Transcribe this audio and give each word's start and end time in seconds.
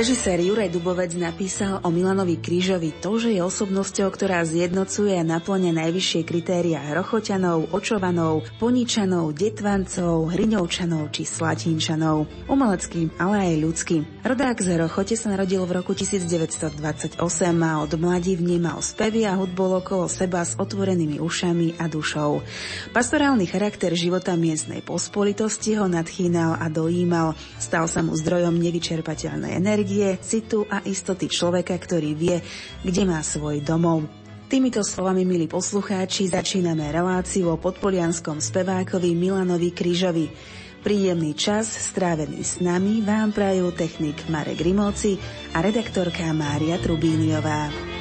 Režisér 0.00 0.40
Juraj 0.40 0.72
Dubovec 0.72 1.12
napísal 1.12 1.76
o 1.84 1.92
Milanovi 1.92 2.40
Krížovi 2.40 2.88
to, 3.04 3.20
že 3.20 3.36
je 3.36 3.44
osobnosťou, 3.44 4.08
ktorá 4.08 4.40
zjednocuje 4.48 5.12
a 5.12 5.20
naplňa 5.20 5.76
najvyššie 5.76 6.24
kritéria 6.24 6.80
Rochoťanov, 6.96 7.68
Očovanov, 7.68 8.48
Poničanov, 8.56 9.36
Detvancov, 9.36 10.32
Hriňovčanov 10.32 11.12
či 11.12 11.28
Slatínčanov. 11.28 12.24
Umelecký, 12.48 13.12
ale 13.20 13.52
aj 13.52 13.60
ľudský. 13.60 13.96
Rodák 14.24 14.64
z 14.64 14.80
Rochote 14.80 15.20
sa 15.20 15.36
narodil 15.36 15.60
v 15.68 15.84
roku 15.84 15.92
1928 15.92 17.20
a 17.60 17.72
od 17.84 17.92
mladí 18.00 18.40
vnímal 18.40 18.80
spevy 18.80 19.28
a 19.28 19.36
hudbu 19.36 19.84
okolo 19.84 20.08
seba 20.08 20.48
s 20.48 20.56
otvorenými 20.56 21.20
ušami 21.20 21.76
a 21.76 21.92
dušou. 21.92 22.40
Pastorálny 22.96 23.44
charakter 23.44 23.92
života 23.92 24.32
miestnej 24.32 24.80
pospolitosti 24.80 25.76
ho 25.76 25.84
nadchýnal 25.92 26.56
a 26.56 26.72
dojímal. 26.72 27.36
Stal 27.60 27.84
sa 27.84 28.00
mu 28.00 28.16
zdrojom 28.16 28.56
nevyčerpateľnej 28.56 29.60
energie 29.60 29.88
energie, 29.90 30.22
citu 30.22 30.62
a 30.70 30.86
istoty 30.86 31.26
človeka, 31.26 31.74
ktorý 31.74 32.14
vie, 32.14 32.38
kde 32.86 33.02
má 33.02 33.18
svoj 33.26 33.58
domov. 33.58 34.06
Týmito 34.46 34.82
slovami, 34.86 35.26
milí 35.26 35.46
poslucháči, 35.50 36.30
začíname 36.30 36.90
reláciu 36.90 37.54
o 37.54 37.56
podpolianskom 37.58 38.38
spevákovi 38.38 39.14
Milanovi 39.14 39.74
Krížovi. 39.74 40.30
Príjemný 40.86 41.34
čas, 41.34 41.70
strávený 41.70 42.40
s 42.42 42.62
nami, 42.62 43.02
vám 43.02 43.34
prajú 43.34 43.74
technik 43.74 44.16
Marek 44.30 44.62
Grimovci 44.62 45.18
a 45.54 45.62
redaktorka 45.62 46.30
Mária 46.34 46.78
Trubíniová. 46.78 47.99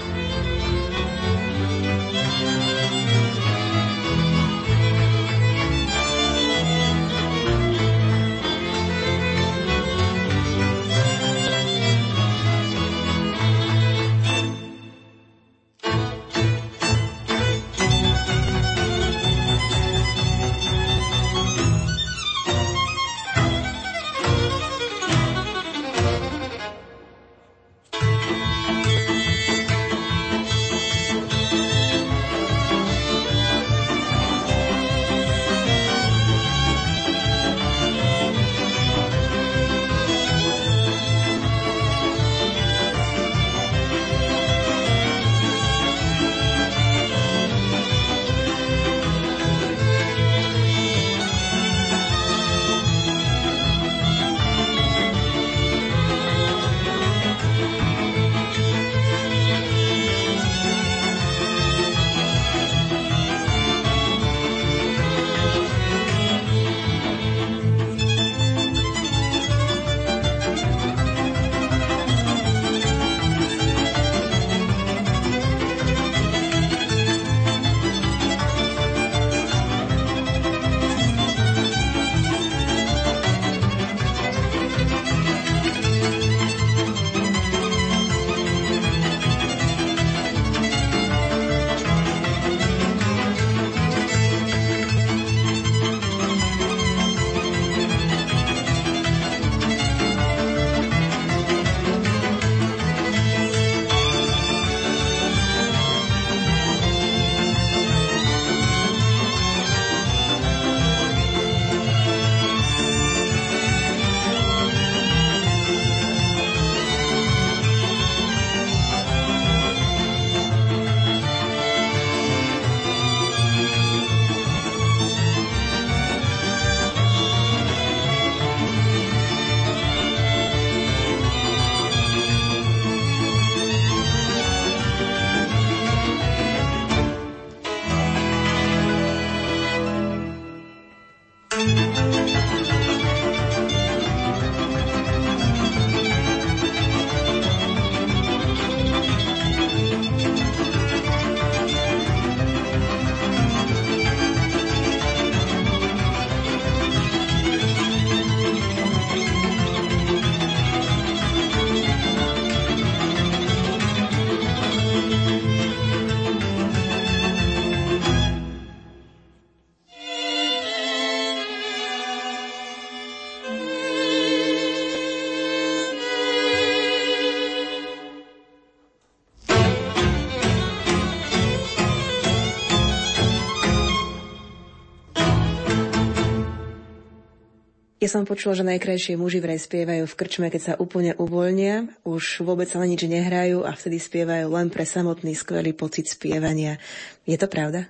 Som 188.09 188.25
počula, 188.25 188.57
že 188.57 188.65
najkrajšie 188.65 189.21
muži 189.21 189.38
vraj 189.38 189.61
spievajú 189.61 190.09
v 190.09 190.17
krčme, 190.17 190.50
keď 190.50 190.61
sa 190.65 190.73
úplne 190.81 191.13
uvoľnia, 191.13 191.94
už 192.09 192.41
vôbec 192.41 192.65
sa 192.65 192.81
nič 192.81 193.06
nehrajú 193.06 193.61
a 193.61 193.77
vtedy 193.77 194.01
spievajú 194.01 194.50
len 194.50 194.73
pre 194.73 194.81
samotný 194.81 195.38
skvelý 195.38 195.77
pocit 195.77 196.09
spievania. 196.09 196.81
Je 197.29 197.38
to 197.38 197.45
pravda? 197.45 197.85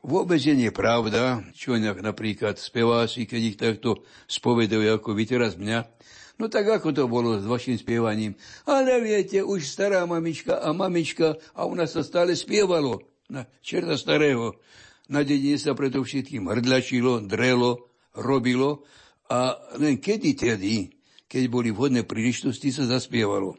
Vôbec 0.00 0.40
je 0.40 0.56
nepravda, 0.56 1.44
čo 1.52 1.76
napríklad 1.76 2.56
speváci, 2.56 3.28
keď 3.28 3.40
ich 3.44 3.60
takto 3.60 4.00
spovedajú 4.32 4.96
ako 4.96 5.12
vy 5.12 5.28
teraz 5.28 5.60
mňa, 5.60 5.84
No 6.40 6.48
tak 6.48 6.64
ako 6.64 6.96
to 6.96 7.04
bolo 7.04 7.36
s 7.36 7.44
vašim 7.44 7.76
spievaním? 7.76 8.32
Ale 8.64 8.96
viete, 9.04 9.44
už 9.44 9.60
stará 9.60 10.08
mamička 10.08 10.56
a 10.56 10.72
mamička 10.72 11.36
a 11.52 11.68
u 11.68 11.76
nás 11.76 11.92
sa 11.92 12.00
stále 12.00 12.32
spievalo. 12.32 13.04
Na 13.28 13.44
čerta 13.60 14.00
starého. 14.00 14.56
Na 15.12 15.20
dedine 15.20 15.60
sa 15.60 15.76
preto 15.76 16.00
všetkým 16.00 16.48
hrdlačilo, 16.48 17.28
drelo, 17.28 17.92
robilo 18.16 18.88
a 19.30 19.54
len 19.78 20.02
kedy 20.02 20.34
tedy, 20.34 20.90
keď 21.30 21.42
boli 21.46 21.70
vhodné 21.70 22.02
príležitosti, 22.02 22.74
sa 22.74 22.90
zaspievalo. 22.90 23.54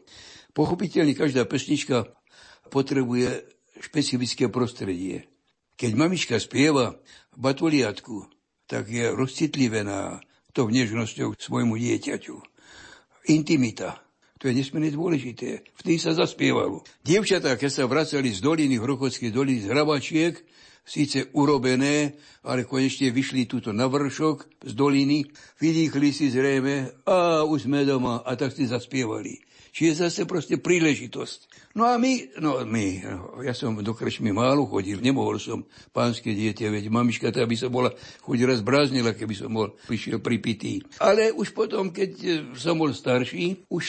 Pochopiteľne 0.52 1.16
každá 1.16 1.48
pesnička 1.48 2.12
potrebuje 2.68 3.48
špecifické 3.80 4.52
prostredie. 4.52 5.32
Keď 5.80 5.90
mamička 5.96 6.36
spieva 6.36 6.92
batoliatku, 7.34 8.28
tak 8.68 8.92
je 8.92 9.08
rozcitlivená 9.16 10.20
to 10.52 10.68
nežnosťou 10.68 11.40
svojmu 11.40 11.80
dieťaťu. 11.80 12.36
Intimita. 13.32 14.04
To 14.36 14.50
je 14.50 14.58
nesmierne 14.58 14.92
dôležité. 14.92 15.64
Vtedy 15.78 15.96
sa 15.96 16.12
zaspievalo. 16.12 16.84
Dievčatá, 17.00 17.56
keď 17.56 17.70
sa 17.70 17.84
vracali 17.88 18.28
z 18.34 18.42
doliny, 18.42 18.76
Hrochodskej 18.76 19.30
doliny, 19.30 19.64
z 19.64 19.70
hrabačiek, 19.70 20.34
síce 20.82 21.30
urobené, 21.32 22.18
ale 22.42 22.66
konečne 22.66 23.14
vyšli 23.14 23.46
túto 23.46 23.70
na 23.70 23.86
vršok 23.86 24.66
z 24.66 24.72
doliny, 24.74 25.24
vydýchli 25.62 26.08
si 26.10 26.28
zrejme 26.28 27.06
a 27.06 27.46
už 27.46 27.70
sme 27.70 27.86
doma 27.86 28.26
a 28.26 28.34
tak 28.34 28.50
si 28.50 28.66
zaspievali. 28.66 29.38
Čiže 29.72 30.04
zase 30.04 30.28
proste 30.28 30.60
príležitosť. 30.60 31.72
No 31.80 31.88
a 31.88 31.96
my, 31.96 32.36
no 32.44 32.60
my, 32.68 32.86
ja 33.40 33.56
som 33.56 33.72
do 33.80 33.96
krčmy 33.96 34.28
málo 34.28 34.68
chodil, 34.68 35.00
nemohol 35.00 35.40
som 35.40 35.64
pánske 35.96 36.36
dieťa, 36.36 36.68
veď 36.68 36.92
mamička 36.92 37.32
tá 37.32 37.48
by 37.48 37.56
sa 37.56 37.72
bola 37.72 37.88
chuť 38.20 38.38
raz 38.44 38.60
bráznila, 38.60 39.16
keby 39.16 39.32
som 39.32 39.48
bol 39.48 39.72
prišiel 39.88 40.20
pripitý. 40.20 40.84
Ale 41.00 41.32
už 41.32 41.56
potom, 41.56 41.88
keď 41.88 42.10
e, 42.20 42.28
som 42.52 42.76
bol 42.76 42.92
starší, 42.92 43.64
už 43.72 43.84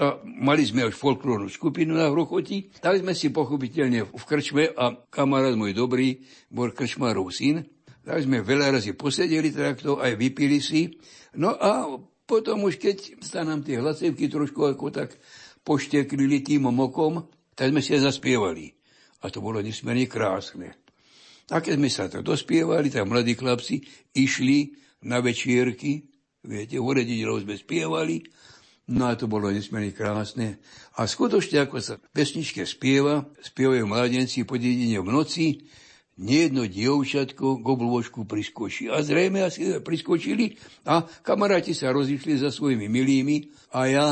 a 0.00 0.16
mali 0.24 0.64
sme 0.64 0.88
už 0.88 0.96
folklórnu 0.96 1.52
skupinu 1.52 1.92
na 1.92 2.08
Hrochoti, 2.08 2.72
tak 2.80 3.04
sme 3.04 3.12
si 3.12 3.28
pochopiteľne 3.28 4.08
v 4.08 4.24
krčme 4.24 4.72
a 4.72 4.96
kamarát 5.12 5.52
môj 5.52 5.76
dobrý 5.76 6.16
bol 6.48 6.72
krčmárov 6.72 7.28
syn, 7.28 7.60
tak 8.00 8.24
sme 8.24 8.40
veľa 8.40 8.72
razy 8.72 8.96
posedeli 8.96 9.52
takto, 9.52 10.00
aj 10.00 10.16
vypili 10.16 10.64
si. 10.64 10.90
No 11.36 11.54
a 11.54 11.86
potom 12.32 12.64
už 12.64 12.80
keď 12.80 13.20
sa 13.20 13.44
nám 13.44 13.60
tie 13.60 13.76
hlasivky 13.76 14.32
trošku 14.32 14.64
ako 14.64 14.88
tak 14.88 15.20
pošteklili 15.68 16.40
tým 16.40 16.64
mokom, 16.72 17.28
tak 17.52 17.76
sme 17.76 17.84
si 17.84 17.92
zaspievali. 18.00 18.72
A 19.20 19.28
to 19.28 19.44
bolo 19.44 19.60
nesmierne 19.60 20.08
krásne. 20.08 20.72
A 21.52 21.60
keď 21.60 21.76
sme 21.76 21.92
sa 21.92 22.08
tak 22.08 22.24
dospievali, 22.24 22.88
tak 22.88 23.04
mladí 23.04 23.36
chlapci 23.36 23.84
išli 24.16 24.72
na 25.04 25.20
večierky, 25.20 26.08
viete, 26.40 26.80
u 26.80 26.88
rediteľov 26.88 27.44
sme 27.44 27.60
spievali, 27.60 28.24
no 28.96 29.12
a 29.12 29.12
to 29.12 29.28
bolo 29.28 29.52
nesmierne 29.52 29.92
krásne. 29.92 30.56
A 30.96 31.04
skutočne, 31.04 31.68
ako 31.68 31.84
sa 31.84 32.00
pesničke 32.00 32.64
spieva, 32.64 33.28
spievajú 33.44 33.84
mladenci 33.84 34.48
po 34.48 34.56
dedine 34.56 35.04
v 35.04 35.12
noci, 35.12 35.60
nejedno 36.22 36.64
dievčatko 36.70 37.60
k 37.60 37.66
obložku 37.66 38.24
priskočí. 38.24 38.86
A 38.86 39.02
zrejme 39.02 39.42
asi 39.42 39.82
priskočili 39.82 40.56
a 40.86 41.02
kamaráti 41.26 41.74
sa 41.74 41.90
rozišli 41.90 42.38
za 42.38 42.54
svojimi 42.54 42.86
milými 42.86 43.50
a 43.74 43.80
ja, 43.90 44.08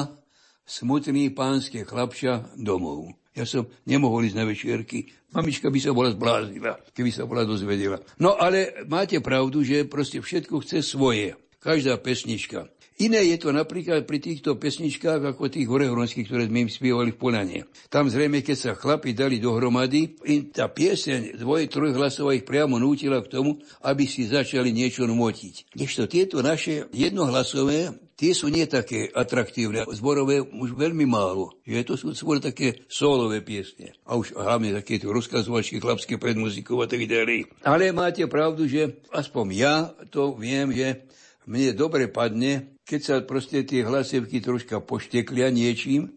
smutný 0.67 1.31
pánske 1.31 1.87
chlapča, 1.87 2.51
domov. 2.59 3.15
Ja 3.31 3.47
som 3.47 3.71
nemohol 3.87 4.27
ísť 4.27 4.37
na 4.37 4.45
večierky. 4.45 5.07
Mamička 5.31 5.71
by 5.71 5.79
sa 5.79 5.95
bola 5.95 6.11
zbláznila, 6.11 6.83
keby 6.91 7.11
sa 7.15 7.31
bola 7.31 7.47
dozvedela. 7.47 8.03
No 8.19 8.35
ale 8.35 8.83
máte 8.91 9.23
pravdu, 9.23 9.63
že 9.63 9.87
proste 9.87 10.19
všetko 10.19 10.67
chce 10.67 10.83
svoje. 10.83 11.39
Každá 11.63 11.95
pesnička. 12.03 12.67
Iné 13.01 13.25
je 13.33 13.41
to 13.41 13.49
napríklad 13.49 14.05
pri 14.05 14.21
týchto 14.21 14.61
pesničkách 14.61 15.33
ako 15.33 15.49
tých 15.49 15.65
horehronských, 15.65 16.29
ktoré 16.29 16.53
sme 16.53 16.69
im 16.69 16.71
spievali 16.71 17.17
v 17.17 17.21
Polane. 17.21 17.59
Tam 17.89 18.13
zrejme, 18.13 18.45
keď 18.45 18.57
sa 18.61 18.73
chlapi 18.77 19.17
dali 19.17 19.41
dohromady, 19.41 20.21
im 20.29 20.53
tá 20.53 20.69
pieseň 20.69 21.41
dvoje, 21.41 21.73
trojhlasová 21.73 22.37
ich 22.37 22.45
priamo 22.45 22.77
nútila 22.77 23.25
k 23.25 23.33
tomu, 23.33 23.57
aby 23.89 24.05
si 24.05 24.29
začali 24.29 24.69
niečo 24.77 25.09
nmotiť. 25.09 25.73
Kdežto 25.73 26.13
tieto 26.13 26.45
naše 26.45 26.93
jednohlasové, 26.93 27.89
tie 28.21 28.37
sú 28.37 28.53
nie 28.53 28.69
také 28.69 29.09
atraktívne. 29.09 29.89
Zborové 29.97 30.45
už 30.45 30.77
veľmi 30.77 31.09
málo. 31.09 31.57
Že 31.65 31.89
to 31.89 31.95
sú 31.97 32.13
skôr 32.13 32.37
také 32.37 32.85
solové 32.93 33.41
piesne. 33.41 33.97
A 34.05 34.21
už 34.21 34.37
hlavne 34.37 34.77
také 34.77 35.01
rozkazovačky 35.01 35.81
chlapské 35.81 36.21
pred 36.21 36.37
muzikou 36.37 36.77
a 36.85 36.87
tak 36.87 37.01
ďalej. 37.09 37.65
Ale 37.65 37.97
máte 37.97 38.29
pravdu, 38.29 38.69
že 38.69 39.01
aspoň 39.09 39.47
ja 39.57 39.89
to 40.13 40.37
viem, 40.37 40.69
že 40.69 41.09
mne 41.49 41.73
dobre 41.73 42.07
padne, 42.13 42.77
keď 42.91 43.01
sa 43.07 43.15
proste 43.23 43.63
tie 43.63 43.87
hlasivky 43.87 44.43
troška 44.43 44.83
pošteklia 44.83 45.55
niečím, 45.55 46.11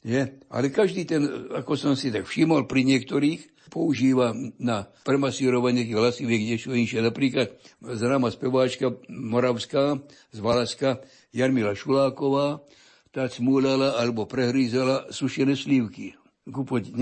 že? 0.00 0.40
ale 0.48 0.72
každý 0.72 1.04
ten, 1.04 1.52
ako 1.52 1.76
som 1.76 1.92
si 1.92 2.08
tak 2.08 2.24
všimol 2.24 2.64
pri 2.64 2.88
niektorých, 2.88 3.68
používa 3.68 4.32
na 4.56 4.88
premasírovanie 5.04 5.84
tých 5.84 6.00
hlasiviek 6.00 6.40
niečo 6.40 6.72
inšie. 6.72 7.04
Napríklad 7.04 7.52
známa 7.84 8.32
speváčka 8.32 8.96
moravská 9.12 10.00
z 10.32 10.38
Valaska 10.40 11.04
Jarmila 11.34 11.76
Šuláková, 11.76 12.64
tá 13.12 13.28
cmúlala 13.28 14.00
alebo 14.00 14.24
prehrízala 14.24 15.12
sušené 15.12 15.58
slívky. 15.60 16.16
Kúpoť, 16.48 16.92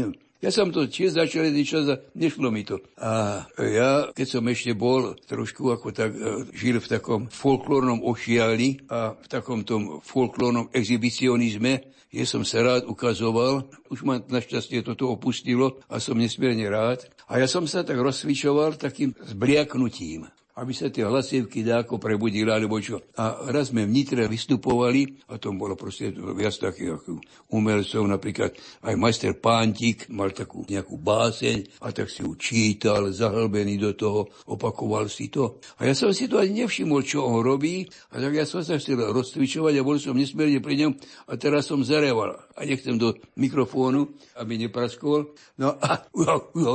ja 0.43 0.51
som 0.51 0.75
to 0.75 0.91
tiež 0.91 1.15
začal 1.15 1.47
čas 1.63 1.87
a 1.87 2.03
nešlo 2.19 2.51
mi 2.51 2.67
to. 2.67 2.83
A 2.99 3.47
ja, 3.63 4.11
keď 4.11 4.27
som 4.27 4.43
ešte 4.51 4.75
bol 4.75 5.15
trošku 5.15 5.71
ako 5.71 5.95
tak, 5.95 6.11
e, 6.11 6.51
žil 6.51 6.83
v 6.83 6.91
takom 6.91 7.31
folklórnom 7.31 8.03
ošiali 8.03 8.91
a 8.91 9.15
v 9.15 9.27
takom 9.31 9.63
tom 9.63 10.03
folklórnom 10.03 10.75
exhibicionizme, 10.75 11.87
ja 12.13 12.27
som 12.27 12.43
sa 12.45 12.61
rád 12.61 12.91
ukazoval, 12.91 13.71
už 13.89 14.05
ma 14.05 14.21
našťastie 14.21 14.85
toto 14.85 15.09
opustilo 15.15 15.81
a 15.89 15.97
som 15.97 16.19
nesmierne 16.19 16.67
rád. 16.69 17.07
A 17.31 17.41
ja 17.41 17.49
som 17.49 17.65
sa 17.65 17.87
tak 17.87 17.97
rozsvičoval 18.03 18.77
takým 18.77 19.17
zbliaknutím 19.23 20.29
aby 20.53 20.73
sa 20.77 20.93
tie 20.93 21.09
hlasivky 21.09 21.65
dáko 21.65 21.97
prebudili, 21.97 22.49
alebo 22.53 22.77
čo. 22.77 23.01
A 23.17 23.49
raz 23.49 23.73
sme 23.73 23.89
v 23.89 24.05
vystupovali, 24.29 25.25
a 25.33 25.41
to 25.41 25.57
bolo 25.57 25.73
proste 25.73 26.13
viac 26.13 26.53
takých 26.61 27.01
umelcov, 27.49 28.03
napríklad 28.05 28.53
aj 28.85 28.95
majster 29.01 29.33
Pántik 29.41 30.13
mal 30.13 30.37
takú 30.37 30.69
nejakú 30.69 31.01
báseň 31.01 31.81
a 31.81 31.89
tak 31.89 32.13
si 32.13 32.21
ju 32.21 32.37
čítal, 32.37 33.09
zahlbený 33.09 33.81
do 33.81 33.97
toho, 33.97 34.29
opakoval 34.45 35.09
si 35.09 35.33
to. 35.33 35.63
A 35.81 35.89
ja 35.89 35.97
som 35.97 36.13
si 36.13 36.29
to 36.29 36.37
ani 36.37 36.65
nevšimol, 36.65 37.01
čo 37.01 37.25
on 37.25 37.41
robí, 37.41 37.89
a 38.13 38.21
tak 38.21 38.37
ja 38.37 38.45
som 38.45 38.61
sa 38.61 38.77
chcel 38.77 39.01
rozcvičovať 39.01 39.75
a 39.81 39.87
bol 39.87 39.97
som 39.97 40.13
nesmierne 40.13 40.61
pri 40.61 40.85
ňom 40.85 40.93
a 41.29 41.33
teraz 41.41 41.73
som 41.73 41.81
zareval. 41.81 42.37
A 42.53 42.69
nechcem 42.69 43.01
do 43.01 43.17
mikrofónu, 43.41 44.13
aby 44.37 44.61
nepraskol. 44.61 45.33
No 45.57 45.81
a, 45.81 46.05
a, 46.29 46.35
a, 46.37 46.73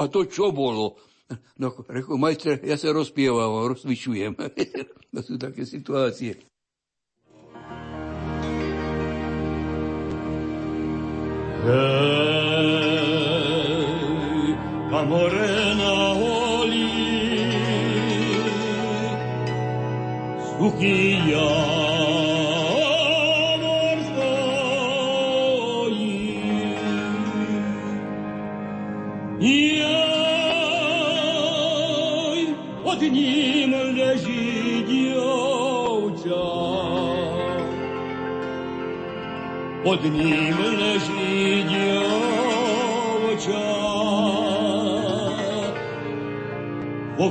a 0.00 0.02
to 0.08 0.24
čo 0.24 0.48
bolo? 0.48 1.11
No, 1.58 1.74
reku, 1.88 2.18
majster, 2.18 2.58
ja 2.64 2.76
sa 2.80 2.92
rozpievam, 2.92 3.68
rozvičujem. 3.68 4.34
to 5.14 5.20
sú 5.22 5.36
také 5.38 5.62
situácie. 5.68 6.40
Hej, 11.62 12.58
pa 14.90 15.00
morena 15.06 16.18
oli, 16.18 16.90
suchý 20.58 21.22
javor 21.30 21.81
ním 33.12 33.74
leží 33.96 34.84
dievča. 34.88 36.48
Pod 39.82 40.04
ním 40.04 40.56
leží 40.78 41.64
dievča. 41.68 42.72
Po 47.16 47.30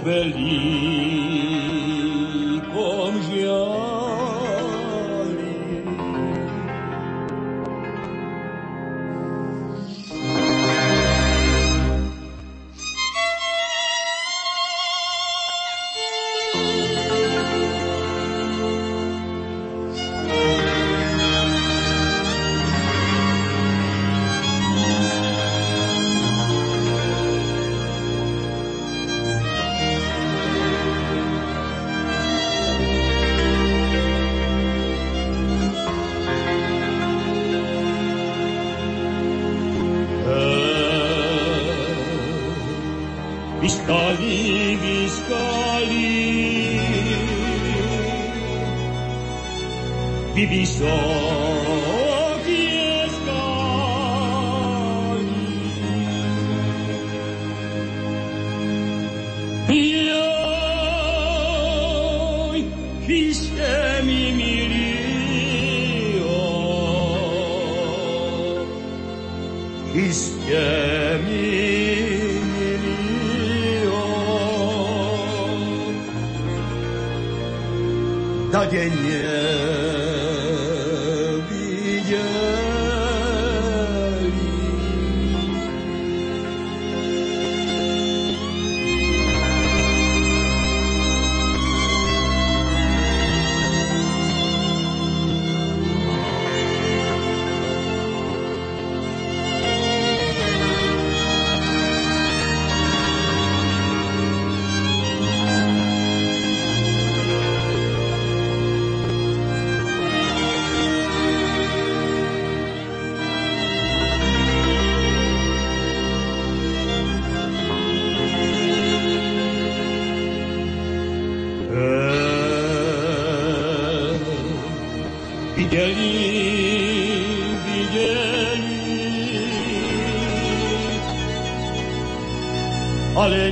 ale 125.72 125.88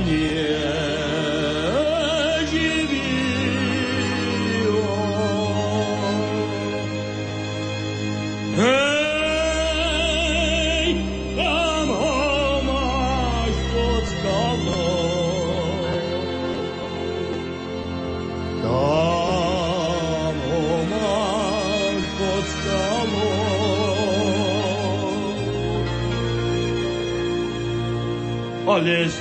this 28.84 29.19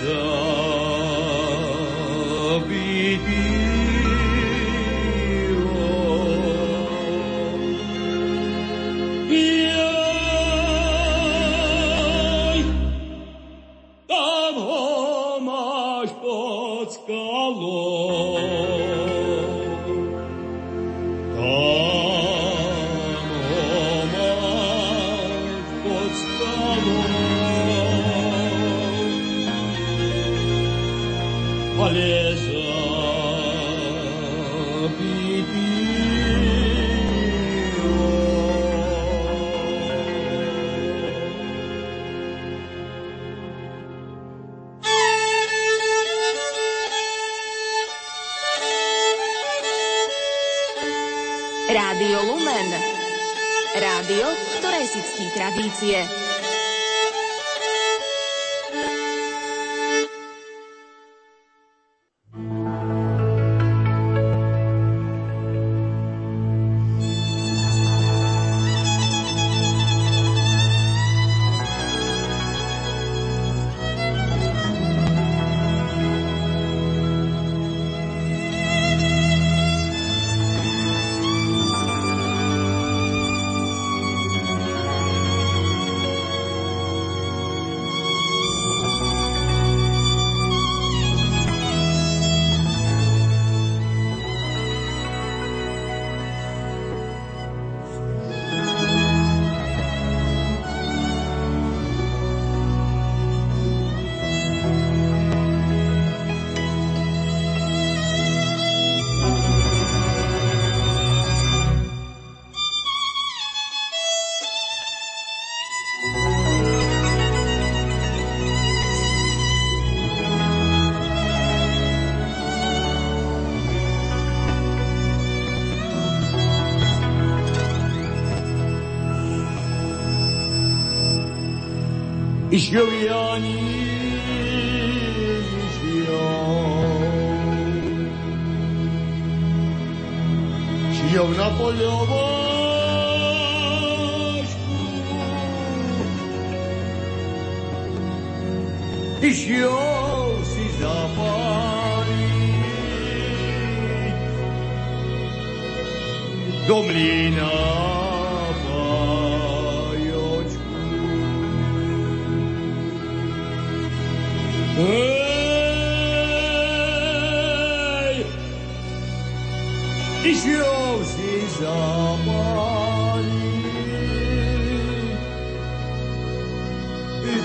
ich 132.59 132.71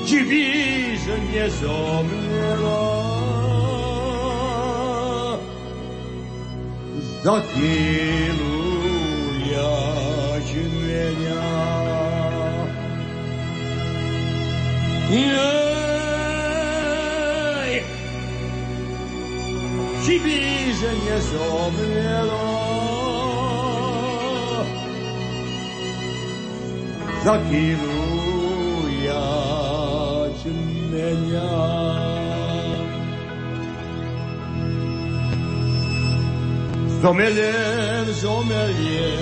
Či 0.06 0.18
víš, 0.26 1.02
nezomrela 1.34 3.09
za 7.20 7.36
chvíľu 7.52 8.64
ja 9.44 9.76
menia. 10.72 11.48
Jej, 15.10 15.42
či 20.06 20.14
víš, 20.22 20.80
nezomrela 20.86 22.48
zakilujać 27.20 27.89
Zomeliem, 37.10 38.14
zomeliem, 38.14 39.18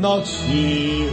noc 0.00 0.26
si 0.28 1.06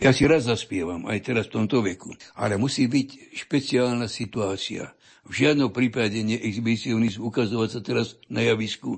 Ja 0.00 0.16
si 0.16 0.24
raz 0.24 0.48
zaspievam, 0.48 1.04
aj 1.04 1.28
teraz 1.28 1.44
v 1.52 1.60
tomto 1.60 1.84
veku. 1.84 2.16
Ale 2.32 2.56
musí 2.56 2.88
byť 2.88 3.36
špeciálna 3.36 4.08
situácia. 4.08 4.96
V 5.28 5.44
žiadnom 5.44 5.68
prípade 5.68 6.16
nie 6.24 6.40
exhibicionizm 6.40 7.20
ukazovať 7.28 7.68
sa 7.68 7.80
teraz 7.84 8.16
na 8.32 8.40
javisku. 8.40 8.96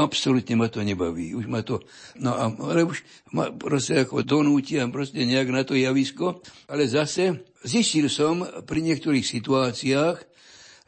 Absolutne 0.00 0.56
ma 0.56 0.72
to 0.72 0.80
nebaví. 0.80 1.36
Už 1.36 1.44
ma 1.44 1.60
to, 1.60 1.84
no 2.16 2.32
a, 2.32 2.48
ale 2.56 2.88
už 2.88 3.04
ma 3.36 3.52
proste 3.52 4.00
ako 4.00 4.24
donútia 4.24 4.88
proste 4.88 5.28
nejak 5.28 5.52
na 5.52 5.60
to 5.60 5.76
javisko. 5.76 6.40
Ale 6.72 6.88
zase 6.88 7.44
zistil 7.60 8.08
som 8.08 8.40
pri 8.64 8.80
niektorých 8.80 9.26
situáciách, 9.28 10.24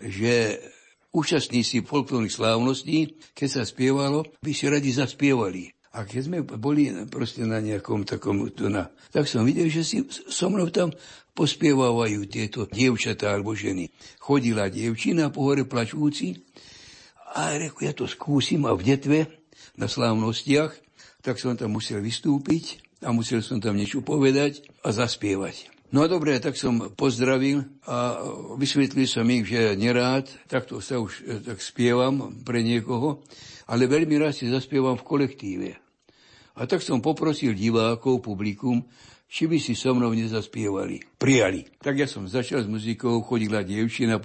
že 0.00 0.64
účastníci 1.12 1.84
folklórnych 1.84 2.32
slávností, 2.32 3.20
keď 3.36 3.48
sa 3.60 3.62
spievalo, 3.68 4.24
by 4.40 4.52
si 4.56 4.64
radi 4.64 4.96
zaspievali. 4.96 5.76
A 5.92 6.08
keď 6.08 6.20
sme 6.24 6.38
boli 6.40 6.88
proste 7.04 7.44
na 7.44 7.60
nejakom 7.60 8.08
takom, 8.08 8.48
to 8.48 8.72
na, 8.72 8.88
tak 9.12 9.28
som 9.28 9.44
videl, 9.44 9.68
že 9.68 9.84
si 9.84 10.00
so 10.08 10.48
mnou 10.48 10.72
tam 10.72 10.88
pospievajú 11.36 12.28
tieto 12.28 12.64
dievčatá 12.64 13.32
alebo 13.32 13.52
ženy. 13.52 13.92
Chodila 14.16 14.72
dievčina 14.72 15.28
po 15.28 15.44
hore 15.48 15.68
plačúci 15.68 16.40
a 17.36 17.56
reku, 17.56 17.84
ja 17.84 17.92
to 17.92 18.08
skúsim 18.08 18.64
a 18.64 18.72
v 18.72 18.84
detve 18.88 19.20
na 19.76 19.88
slávnostiach, 19.88 20.72
tak 21.24 21.40
som 21.40 21.56
tam 21.56 21.76
musel 21.76 22.00
vystúpiť 22.00 22.80
a 23.04 23.12
musel 23.12 23.40
som 23.44 23.60
tam 23.60 23.76
niečo 23.76 24.00
povedať 24.00 24.64
a 24.84 24.92
zaspievať. 24.92 25.72
No 25.92 26.00
a 26.00 26.08
dobre, 26.08 26.40
tak 26.40 26.56
som 26.56 26.88
pozdravil 26.96 27.68
a 27.84 28.16
vysvetlil 28.56 29.04
som 29.04 29.28
ich, 29.28 29.44
že 29.44 29.76
nerád, 29.76 30.24
takto 30.48 30.80
sa 30.80 30.96
už 30.96 31.12
eh, 31.20 31.40
tak 31.44 31.60
spievam 31.60 32.32
pre 32.40 32.64
niekoho, 32.64 33.20
ale 33.72 33.88
veľmi 33.88 34.20
rád 34.20 34.36
si 34.36 34.52
zaspievam 34.52 35.00
v 35.00 35.06
kolektíve. 35.08 35.70
A 36.60 36.68
tak 36.68 36.84
som 36.84 37.00
poprosil 37.00 37.56
divákov, 37.56 38.20
publikum, 38.20 38.84
či 39.24 39.48
by 39.48 39.56
si 39.56 39.72
so 39.72 39.96
mnou 39.96 40.12
nezaspievali. 40.12 41.16
Prijali. 41.16 41.64
Tak 41.80 41.96
ja 41.96 42.04
som 42.04 42.28
začal 42.28 42.60
s 42.60 42.68
muzikou, 42.68 43.24
chodila 43.24 43.64
dievčina, 43.64 44.20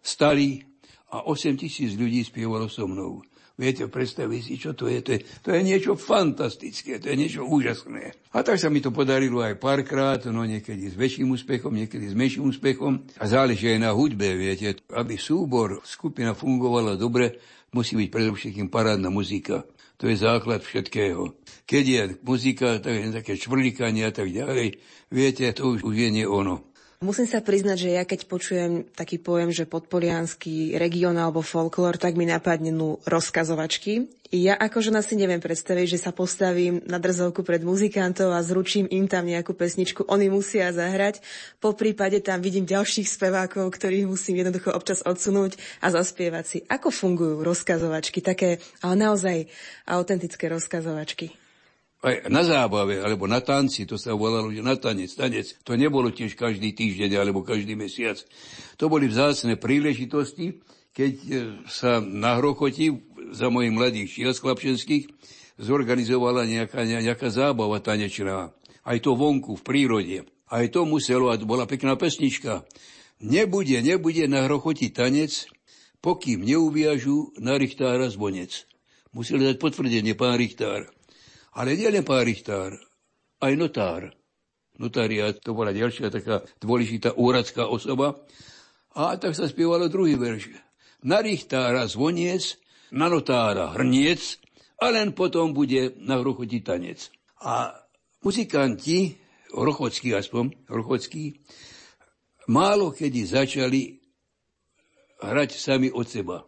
stali 0.00 0.64
a 1.12 1.28
8 1.28 1.60
tisíc 1.60 1.92
ľudí 1.92 2.24
spievalo 2.24 2.72
so 2.72 2.88
mnou. 2.88 3.20
Viete, 3.56 3.88
predstaviť 3.88 4.40
si, 4.44 4.54
čo 4.60 4.76
to 4.76 4.84
je. 4.84 5.00
To, 5.00 5.10
je. 5.16 5.20
to 5.40 5.48
je 5.48 5.60
niečo 5.64 5.96
fantastické, 5.96 7.00
to 7.00 7.08
je 7.08 7.16
niečo 7.16 7.40
úžasné. 7.48 8.12
A 8.36 8.44
tak 8.44 8.60
sa 8.60 8.68
mi 8.68 8.84
to 8.84 8.92
podarilo 8.92 9.40
aj 9.40 9.56
párkrát, 9.56 10.20
no 10.28 10.44
niekedy 10.44 10.92
s 10.92 10.96
väčším 10.96 11.32
úspechom, 11.32 11.72
niekedy 11.72 12.04
s 12.04 12.12
menším 12.12 12.52
úspechom. 12.52 13.08
A 13.16 13.24
záleží 13.24 13.72
aj 13.72 13.80
na 13.80 13.96
hudbe, 13.96 14.36
viete. 14.36 14.76
Aby 14.92 15.16
súbor, 15.16 15.80
skupina 15.88 16.36
fungovala 16.36 17.00
dobre, 17.00 17.40
musí 17.72 17.98
byť 17.98 18.08
predovšetkým 18.12 18.68
parádna 18.68 19.10
muzika. 19.10 19.64
To 19.96 20.12
je 20.12 20.16
základ 20.20 20.60
všetkého. 20.60 21.32
Keď 21.64 21.84
je 21.88 22.02
muzika, 22.20 22.76
tak 22.78 22.92
je 22.92 23.16
také 23.16 23.32
čvrlikanie 23.40 24.04
a 24.04 24.12
tak 24.12 24.28
ďalej, 24.28 24.76
viete, 25.08 25.48
to 25.56 25.72
už, 25.72 25.88
už 25.88 25.94
je 25.96 26.10
nie 26.12 26.26
ono. 26.28 26.68
Musím 26.96 27.28
sa 27.28 27.44
priznať, 27.44 27.76
že 27.76 27.90
ja 27.92 28.08
keď 28.08 28.24
počujem 28.24 28.72
taký 28.96 29.20
pojem, 29.20 29.52
že 29.52 29.68
podpolianský 29.68 30.80
region 30.80 31.12
alebo 31.20 31.44
folklór, 31.44 32.00
tak 32.00 32.16
mi 32.16 32.24
napadnú 32.24 33.04
rozkazovačky. 33.04 34.08
Ja 34.32 34.56
ako 34.56 34.80
žena 34.80 35.04
si 35.04 35.12
neviem 35.12 35.38
predstaviť, 35.38 35.92
že 35.92 36.02
sa 36.02 36.10
postavím 36.16 36.80
na 36.88 36.96
drzovku 36.96 37.44
pred 37.44 37.60
muzikantov 37.60 38.32
a 38.32 38.40
zručím 38.40 38.88
im 38.88 39.04
tam 39.12 39.28
nejakú 39.28 39.52
pesničku. 39.52 40.08
Oni 40.08 40.32
musia 40.32 40.72
zahrať. 40.72 41.20
Po 41.60 41.76
prípade 41.76 42.16
tam 42.24 42.40
vidím 42.40 42.64
ďalších 42.64 43.12
spevákov, 43.12 43.76
ktorých 43.76 44.08
musím 44.08 44.40
jednoducho 44.40 44.72
občas 44.72 45.04
odsunúť 45.04 45.60
a 45.84 45.92
zaspievať 45.92 46.44
si. 46.48 46.58
Ako 46.64 46.88
fungujú 46.88 47.44
rozkazovačky? 47.44 48.24
Také, 48.24 48.56
ale 48.80 48.94
naozaj 48.96 49.52
autentické 49.84 50.48
rozkazovačky 50.48 51.45
aj 52.06 52.30
na 52.30 52.46
zábave, 52.46 53.02
alebo 53.02 53.26
na 53.26 53.42
tanci, 53.42 53.82
to 53.82 53.98
sa 53.98 54.14
volalo, 54.14 54.54
na 54.62 54.78
tanec, 54.78 55.10
tanec, 55.10 55.58
to 55.66 55.74
nebolo 55.74 56.14
tiež 56.14 56.38
každý 56.38 56.70
týždeň 56.70 57.18
alebo 57.18 57.42
každý 57.42 57.74
mesiac. 57.74 58.22
To 58.78 58.86
boli 58.86 59.10
vzácne 59.10 59.58
príležitosti, 59.58 60.62
keď 60.94 61.12
e, 61.26 61.30
sa 61.66 61.98
na 61.98 62.38
Hrochoti 62.38 62.94
za 63.34 63.50
mojich 63.50 63.74
mladých 63.74 64.08
šiel 64.14 64.32
chlapčenských 64.38 65.10
zorganizovala 65.58 66.46
nejaká, 66.46 66.86
nejaká 66.86 67.26
zábava 67.26 67.82
tanečná. 67.82 68.54
Aj 68.86 68.98
to 69.02 69.18
vonku, 69.18 69.58
v 69.58 69.66
prírode. 69.66 70.18
Aj 70.46 70.62
to 70.70 70.86
muselo, 70.86 71.34
a 71.34 71.34
to 71.34 71.42
bola 71.42 71.66
pekná 71.66 71.98
pesnička. 71.98 72.62
Nebude, 73.18 73.82
nebude 73.82 74.30
na 74.30 74.46
Hrochoti 74.46 74.94
tanec, 74.94 75.50
pokým 75.98 76.46
neuviažu 76.46 77.34
na 77.42 77.58
Richtára 77.58 78.06
zvonec. 78.06 78.62
Museli 79.10 79.42
dať 79.42 79.58
potvrdenie 79.58 80.14
pán 80.14 80.38
Richtár. 80.38 80.95
Ale 81.56 81.72
nielen 81.72 82.04
pán 82.04 82.28
Richtár, 82.28 82.76
aj 83.40 83.52
notár. 83.56 84.12
Notariat, 84.76 85.40
to 85.40 85.56
bola 85.56 85.72
ďalšia 85.72 86.12
taká 86.12 86.44
dôležitá 86.60 87.16
úradská 87.16 87.64
osoba. 87.64 88.20
A 88.92 89.16
tak 89.16 89.32
sa 89.32 89.48
spievalo 89.48 89.88
druhý 89.88 90.20
verš. 90.20 90.52
Na 91.00 91.24
Richtára 91.24 91.88
zvoniec, 91.88 92.60
na 92.92 93.08
notára 93.08 93.72
hrniec 93.72 94.36
a 94.76 94.92
len 94.92 95.16
potom 95.16 95.56
bude 95.56 95.96
na 96.04 96.20
hrochoti 96.20 96.60
tanec. 96.60 97.08
A 97.40 97.72
muzikanti, 98.20 99.16
rochockí 99.56 100.12
aspoň, 100.12 100.68
rochockí, 100.68 101.40
málo 102.52 102.92
kedy 102.92 103.20
začali 103.24 103.80
hrať 105.24 105.50
sami 105.56 105.88
od 105.88 106.04
seba. 106.04 106.44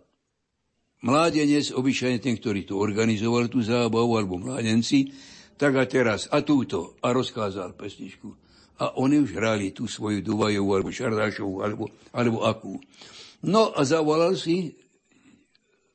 Mládenec, 0.98 1.70
obyčajne 1.70 2.18
ten, 2.18 2.34
ktorý 2.34 2.66
tu 2.66 2.74
organizoval 2.74 3.46
tú 3.46 3.62
zábavu, 3.62 4.18
alebo 4.18 4.34
mládenci, 4.42 5.14
tak 5.54 5.78
a 5.78 5.86
teraz, 5.86 6.26
a 6.30 6.42
túto, 6.42 6.98
a 7.02 7.14
rozkázal 7.14 7.78
pesničku. 7.78 8.34
A 8.82 8.98
oni 8.98 9.22
už 9.22 9.34
hrali 9.34 9.70
tú 9.70 9.86
svoju 9.86 10.22
Duvajovú, 10.22 10.70
alebo 10.74 10.90
Šardášovú, 10.90 11.62
alebo, 11.62 11.84
alebo 12.10 12.42
akú. 12.46 12.78
No 13.46 13.70
a 13.70 13.86
zavolal 13.86 14.34
si 14.34 14.74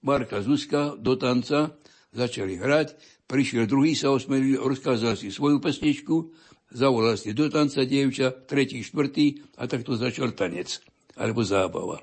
Marka 0.04 0.40
Zuzka 0.40 0.96
do 0.96 1.16
tanca, 1.20 1.76
začali 2.16 2.60
hrať, 2.60 2.96
prišiel 3.28 3.68
druhý, 3.68 3.96
sa 3.96 4.12
osmelil, 4.12 4.60
rozkázal 4.60 5.20
si 5.20 5.32
svoju 5.32 5.60
pesničku, 5.64 6.32
zavolal 6.72 7.20
si 7.20 7.36
do 7.36 7.48
tanca 7.52 7.84
dievča, 7.84 8.48
tretí, 8.48 8.84
štvrtý 8.84 9.60
a 9.60 9.68
takto 9.68 9.96
začal 10.00 10.32
tanec 10.32 10.80
alebo 11.14 11.46
zábava. 11.46 12.02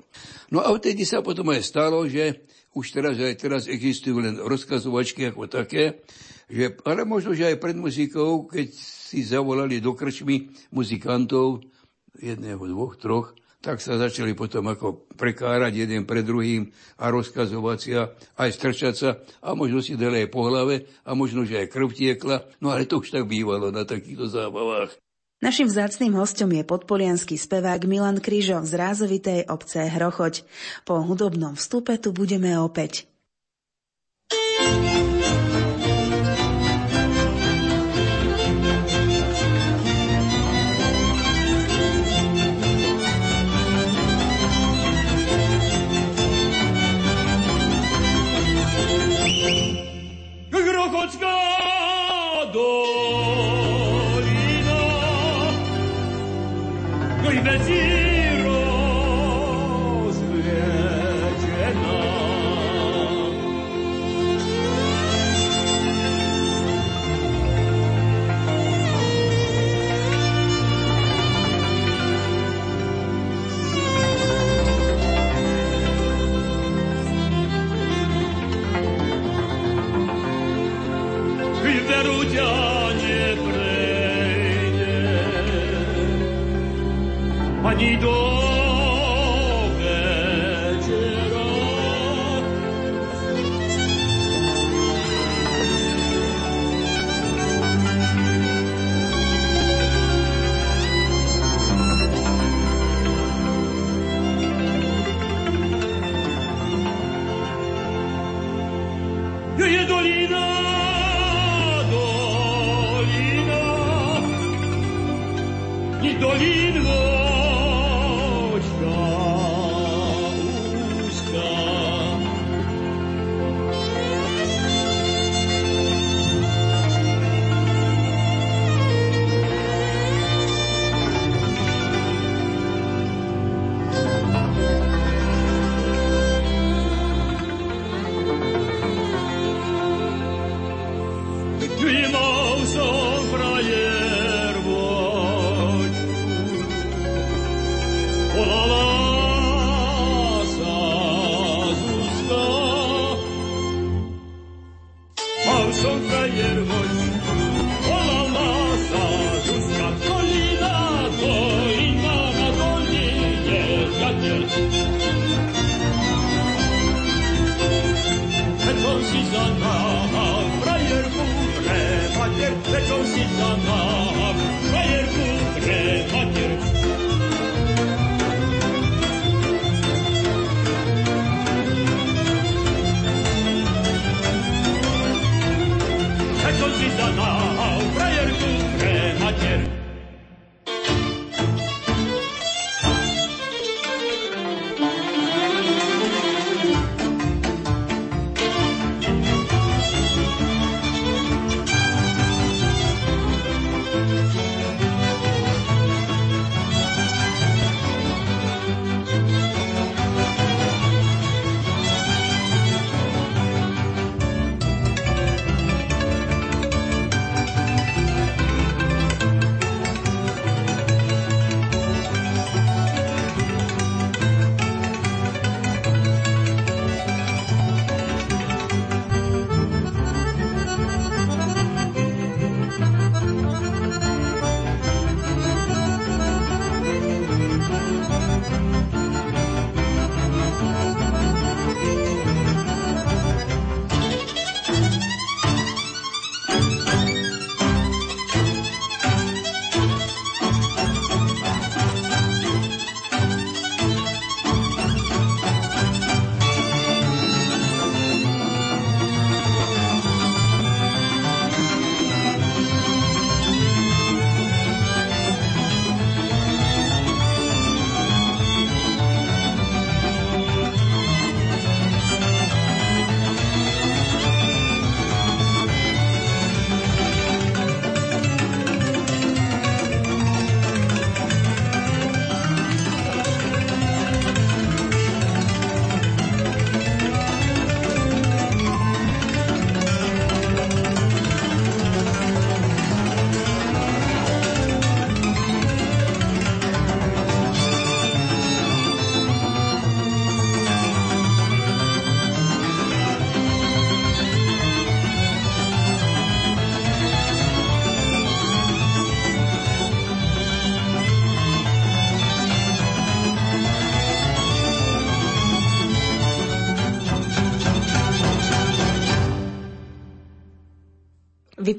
No 0.49 0.63
a 0.63 0.71
vtedy 0.71 1.03
sa 1.03 1.19
potom 1.19 1.51
aj 1.51 1.61
stalo, 1.67 2.07
že 2.07 2.47
už 2.71 2.85
teraz, 2.95 3.19
aj 3.19 3.35
teraz 3.35 3.63
existujú 3.67 4.23
len 4.23 4.39
rozkazovačky 4.39 5.31
ako 5.31 5.51
také, 5.51 6.03
že, 6.47 6.75
ale 6.87 7.03
možno, 7.03 7.35
že 7.35 7.51
aj 7.51 7.59
pred 7.59 7.75
muzikou, 7.75 8.47
keď 8.47 8.67
si 8.75 9.23
zavolali 9.23 9.83
do 9.83 9.91
krčmy 9.95 10.51
muzikantov, 10.71 11.63
jedného, 12.19 12.59
dvoch, 12.67 12.95
troch, 12.99 13.35
tak 13.61 13.77
sa 13.77 13.93
začali 13.93 14.33
potom 14.33 14.65
ako 14.73 15.05
prekárať 15.13 15.85
jeden 15.85 16.09
pred 16.09 16.25
druhým 16.25 16.73
a 16.97 17.13
rozkazovať 17.13 17.77
si 17.77 17.91
a 17.93 18.09
aj 18.41 18.49
strčať 18.57 18.93
sa 18.97 19.09
a 19.45 19.53
možno 19.53 19.85
si 19.85 19.93
dali 19.93 20.25
aj 20.25 20.33
po 20.33 20.49
hlave 20.49 20.89
a 21.05 21.13
možno, 21.13 21.45
že 21.45 21.61
aj 21.61 21.69
krv 21.69 21.93
tiekla. 21.93 22.41
No 22.57 22.73
ale 22.73 22.89
to 22.89 22.97
už 22.97 23.13
tak 23.13 23.29
bývalo 23.29 23.69
na 23.69 23.85
takýchto 23.85 24.25
zábavách. 24.25 24.97
Našim 25.41 25.65
vzácným 25.65 26.13
hostom 26.21 26.53
je 26.53 26.61
podpolianský 26.61 27.33
spevák 27.33 27.81
Milan 27.89 28.21
Kryžo 28.21 28.61
z 28.61 28.77
rázovitej 28.77 29.49
obce 29.49 29.81
Hrochoť. 29.89 30.45
Po 30.85 31.01
hudobnom 31.01 31.57
vstupe 31.57 31.97
tu 31.97 32.13
budeme 32.13 32.53
opäť. 32.61 33.09
ani 34.61 35.20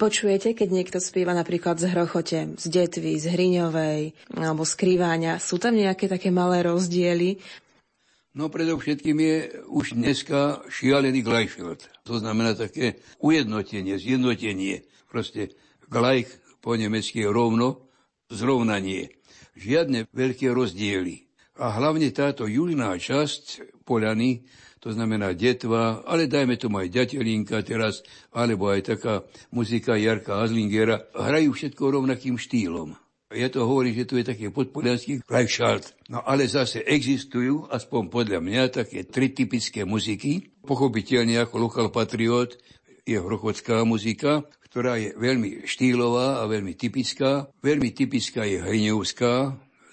Vypočujete, 0.02 0.58
keď 0.58 0.68
niekto 0.74 0.98
spieva 0.98 1.30
napríklad 1.30 1.78
z 1.78 1.86
hrochote, 1.94 2.58
z 2.58 2.64
detvy, 2.66 3.22
z 3.22 3.38
hriňovej 3.38 4.34
alebo 4.34 4.66
z 4.66 4.74
krýváňa. 4.74 5.38
Sú 5.38 5.62
tam 5.62 5.78
nejaké 5.78 6.10
také 6.10 6.34
malé 6.34 6.66
rozdiely? 6.66 7.38
No 8.34 8.50
predovšetkým 8.50 9.14
je 9.22 9.36
už 9.70 9.94
dneska 9.94 10.66
šialený 10.66 11.22
glajšot. 11.22 12.02
To 12.02 12.18
znamená 12.18 12.58
také 12.58 12.98
ujednotenie, 13.22 13.94
zjednotenie. 13.94 14.82
Proste 15.06 15.54
glajch 15.86 16.34
po 16.58 16.74
nemecky 16.74 17.22
je 17.22 17.30
rovno, 17.30 17.86
zrovnanie. 18.26 19.14
Žiadne 19.54 20.10
veľké 20.10 20.50
rozdiely. 20.50 21.30
A 21.62 21.78
hlavne 21.78 22.10
táto 22.10 22.50
južná 22.50 22.90
časť 22.98 23.78
Poľany 23.86 24.42
to 24.82 24.90
znamená 24.90 25.30
detva, 25.38 26.02
ale 26.02 26.26
dajme 26.26 26.58
tomu 26.58 26.82
aj 26.82 26.90
ďatelinka 26.90 27.62
teraz, 27.62 28.02
alebo 28.34 28.66
aj 28.66 28.98
taká 28.98 29.22
muzika 29.54 29.94
Jarka 29.94 30.42
Azlingera, 30.42 31.06
hrajú 31.14 31.54
všetko 31.54 32.02
rovnakým 32.02 32.34
štýlom. 32.34 32.98
Ja 33.32 33.48
to 33.48 33.64
hovorím, 33.64 33.96
že 33.96 34.04
tu 34.04 34.20
je 34.20 34.28
taký 34.28 34.52
podpolianský 34.52 35.24
Reichschalt. 35.24 35.96
No 36.12 36.20
ale 36.20 36.44
zase 36.50 36.84
existujú, 36.84 37.64
aspoň 37.70 38.12
podľa 38.12 38.44
mňa, 38.44 38.84
také 38.84 39.08
tri 39.08 39.32
typické 39.32 39.88
muziky. 39.88 40.52
Pochopiteľne 40.66 41.40
ako 41.40 41.54
lokal 41.56 41.88
patriot 41.88 42.58
je 43.08 43.16
hrochotská 43.16 43.88
muzika, 43.88 44.44
ktorá 44.68 45.00
je 45.00 45.16
veľmi 45.16 45.64
štýlová 45.64 46.44
a 46.44 46.48
veľmi 46.50 46.76
typická. 46.76 47.48
Veľmi 47.64 47.96
typická 47.96 48.44
je 48.44 48.60
hriňovská, 48.60 49.32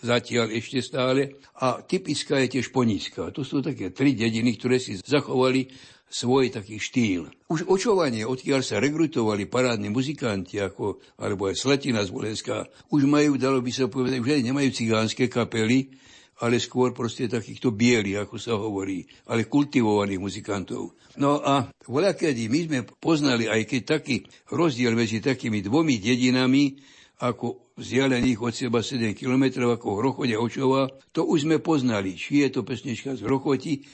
zatiaľ 0.04 0.52
ešte 0.56 0.80
stále. 0.84 1.40
A 1.60 1.84
typická 1.84 2.40
je 2.44 2.60
tiež 2.60 2.72
Ponická. 2.72 3.32
To 3.36 3.44
sú 3.44 3.60
také 3.60 3.92
tri 3.92 4.16
dediny, 4.16 4.56
ktoré 4.56 4.80
si 4.80 4.96
zachovali 5.00 5.70
svoj 6.10 6.50
taký 6.50 6.82
štýl. 6.82 7.30
Už 7.54 7.70
očovanie, 7.70 8.26
odkiaľ 8.26 8.66
sa 8.66 8.82
rekrutovali 8.82 9.46
parádni 9.46 9.94
muzikanti, 9.94 10.58
ako, 10.58 10.98
alebo 11.22 11.48
aj 11.48 11.56
Sletina 11.62 12.02
z 12.02 12.10
Bolenská, 12.10 12.66
už 12.90 13.06
majú, 13.06 13.38
dalo 13.38 13.62
by 13.62 13.70
sa 13.70 13.86
povedať, 13.86 14.18
aj 14.18 14.42
nemajú 14.42 14.70
cigánske 14.74 15.30
kapely, 15.30 15.94
ale 16.40 16.58
skôr 16.58 16.96
proste 16.96 17.30
takýchto 17.30 17.76
bielých, 17.76 18.26
ako 18.26 18.36
sa 18.42 18.58
hovorí, 18.58 19.06
ale 19.30 19.46
kultivovaných 19.46 20.24
muzikantov. 20.24 20.98
No 21.20 21.44
a 21.44 21.68
voľakedy 21.86 22.48
my 22.48 22.60
sme 22.66 22.80
poznali 22.98 23.46
aj 23.46 23.68
keď 23.68 23.82
taký 24.00 24.24
rozdiel 24.56 24.96
medzi 24.96 25.20
takými 25.20 25.60
dvomi 25.60 26.00
dedinami, 26.00 26.80
ako 27.20 27.69
vzdialených 27.80 28.40
od 28.44 28.54
seba 28.54 28.84
7 28.84 29.16
km 29.16 29.72
ako 29.72 30.04
Hrochode 30.04 30.36
Očova, 30.36 30.92
to 31.16 31.24
už 31.24 31.48
sme 31.48 31.64
poznali. 31.64 32.20
Či 32.20 32.44
je 32.46 32.60
to 32.60 32.62
pesnička 32.68 33.16
z 33.16 33.24
Hrochoti, 33.24 33.88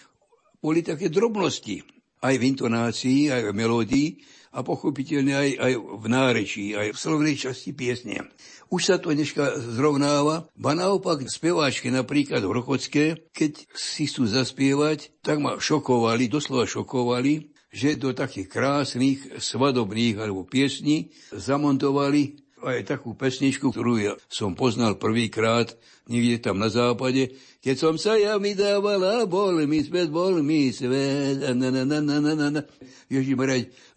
boli 0.57 0.81
také 0.81 1.13
drobnosti. 1.13 1.85
Aj 2.25 2.33
v 2.33 2.47
intonácii, 2.49 3.29
aj 3.29 3.41
v 3.45 3.53
melódii 3.53 4.09
a 4.55 4.63
pochopiteľne 4.65 5.33
aj, 5.35 5.49
aj 5.61 5.73
v 5.77 6.05
nárečí, 6.09 6.65
aj 6.73 6.95
v 6.95 6.97
slovnej 6.97 7.35
časti 7.37 7.75
piesne. 7.75 8.25
Už 8.73 8.81
sa 8.81 8.95
to 8.97 9.13
dneška 9.13 9.61
zrovnáva, 9.77 10.49
ba 10.57 10.73
naopak 10.73 11.21
speváčky 11.27 11.93
napríklad 11.93 12.41
Hrochodské, 12.41 13.29
keď 13.29 13.67
si 13.77 14.09
chcú 14.09 14.25
zaspievať, 14.25 15.13
tak 15.21 15.37
ma 15.37 15.61
šokovali, 15.61 16.31
doslova 16.31 16.65
šokovali, 16.65 17.53
že 17.75 17.99
do 17.99 18.15
takých 18.15 18.47
krásnych 18.47 19.19
svadobných 19.37 20.15
alebo 20.15 20.47
piesní 20.47 21.11
zamontovali 21.35 22.44
aj 22.65 22.89
takú 22.89 23.13
pesničku, 23.13 23.69
ktorú 23.69 23.93
ja 24.01 24.13
som 24.25 24.57
poznal 24.57 24.97
prvýkrát 24.97 25.77
niekde 26.09 26.41
tam 26.41 26.61
na 26.61 26.69
západe. 26.69 27.33
Keď 27.61 27.75
som 27.77 27.95
sa 27.97 28.17
ja 28.17 28.37
mi 28.37 28.53
dávala, 28.53 29.25
bol 29.25 29.57
mi 29.65 29.81
svet, 29.81 30.13
bol 30.13 30.41
mi 30.41 30.69
svet. 30.69 31.41
Na, 31.57 31.69
na, 31.69 31.83
na, 31.85 32.01
na, 32.01 32.61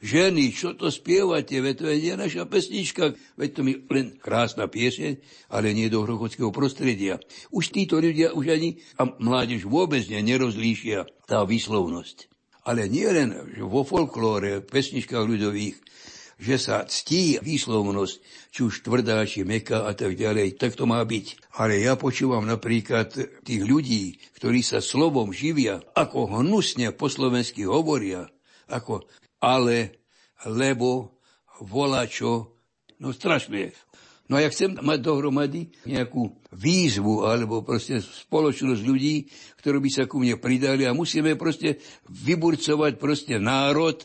ženy, 0.00 0.44
čo 0.52 0.72
to 0.76 0.88
spievate, 0.88 1.52
veď 1.52 1.74
to 1.76 1.87
je 1.92 2.14
naša 2.16 2.44
pesnička, 2.48 3.12
veď 3.37 3.50
to 3.52 3.61
mi 3.64 3.72
len 3.88 4.16
krásna 4.16 4.68
pieseň, 4.68 5.20
ale 5.52 5.76
nie 5.76 5.92
do 5.92 6.04
hrochodského 6.04 6.52
prostredia. 6.52 7.20
Už 7.52 7.72
títo 7.72 8.00
ľudia 8.00 8.33
už 8.33 8.52
ani, 8.52 8.81
a 8.96 9.09
mládež 9.09 9.68
vôbec 9.68 10.04
ne, 10.09 10.20
nerozlíšia 10.24 11.09
tá 11.28 11.44
výslovnosť. 11.44 12.28
Ale 12.68 12.85
nie 12.85 13.09
len 13.09 13.33
vo 13.64 13.81
folklóre, 13.81 14.61
pesničkách 14.61 15.24
ľudových, 15.24 15.76
že 16.38 16.57
sa 16.57 16.87
ctí 16.87 17.42
výslovnosť, 17.42 18.16
či 18.55 18.61
už 18.62 18.87
tvrdá, 18.87 19.27
či 19.27 19.42
meka 19.42 19.90
a 19.90 19.92
tak 19.92 20.14
ďalej, 20.14 20.55
tak 20.55 20.79
to 20.79 20.87
má 20.87 21.03
byť. 21.03 21.59
Ale 21.59 21.83
ja 21.83 21.98
počúvam 21.98 22.46
napríklad 22.46 23.11
tých 23.42 23.62
ľudí, 23.66 24.22
ktorí 24.38 24.62
sa 24.62 24.79
slovom 24.79 25.35
živia, 25.35 25.83
ako 25.98 26.38
hnusne 26.38 26.94
po 26.94 27.11
slovensky 27.11 27.66
hovoria, 27.66 28.31
ako 28.70 29.03
ale, 29.42 29.98
lebo, 30.46 31.18
volačo, 31.59 32.55
no 33.03 33.11
strašné. 33.11 33.74
No 34.29 34.37
a 34.37 34.45
ja 34.45 34.53
chcem 34.53 34.77
mať 34.77 35.01
dohromady 35.01 35.73
nejakú 35.88 36.37
výzvu 36.53 37.25
alebo 37.25 37.64
proste 37.64 38.05
spoločnosť 38.05 38.83
ľudí, 38.85 39.25
ktorí 39.64 39.79
by 39.81 39.91
sa 39.91 40.05
ku 40.05 40.21
mne 40.21 40.37
pridali 40.37 40.85
a 40.85 40.93
musíme 40.93 41.33
proste 41.41 41.81
vyburcovať 42.12 43.01
proste 43.01 43.41
národ 43.41 43.97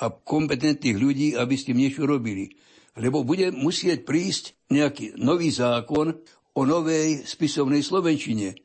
a 0.00 0.08
kompetentných 0.08 0.96
ľudí, 0.96 1.28
aby 1.36 1.54
s 1.56 1.68
tým 1.68 1.76
niečo 1.76 2.08
robili. 2.08 2.56
Lebo 2.96 3.20
bude 3.20 3.52
musieť 3.52 4.08
prísť 4.08 4.56
nejaký 4.72 5.20
nový 5.20 5.52
zákon 5.52 6.16
o 6.56 6.60
novej 6.64 7.28
spisovnej 7.28 7.84
slovenčine, 7.84 8.56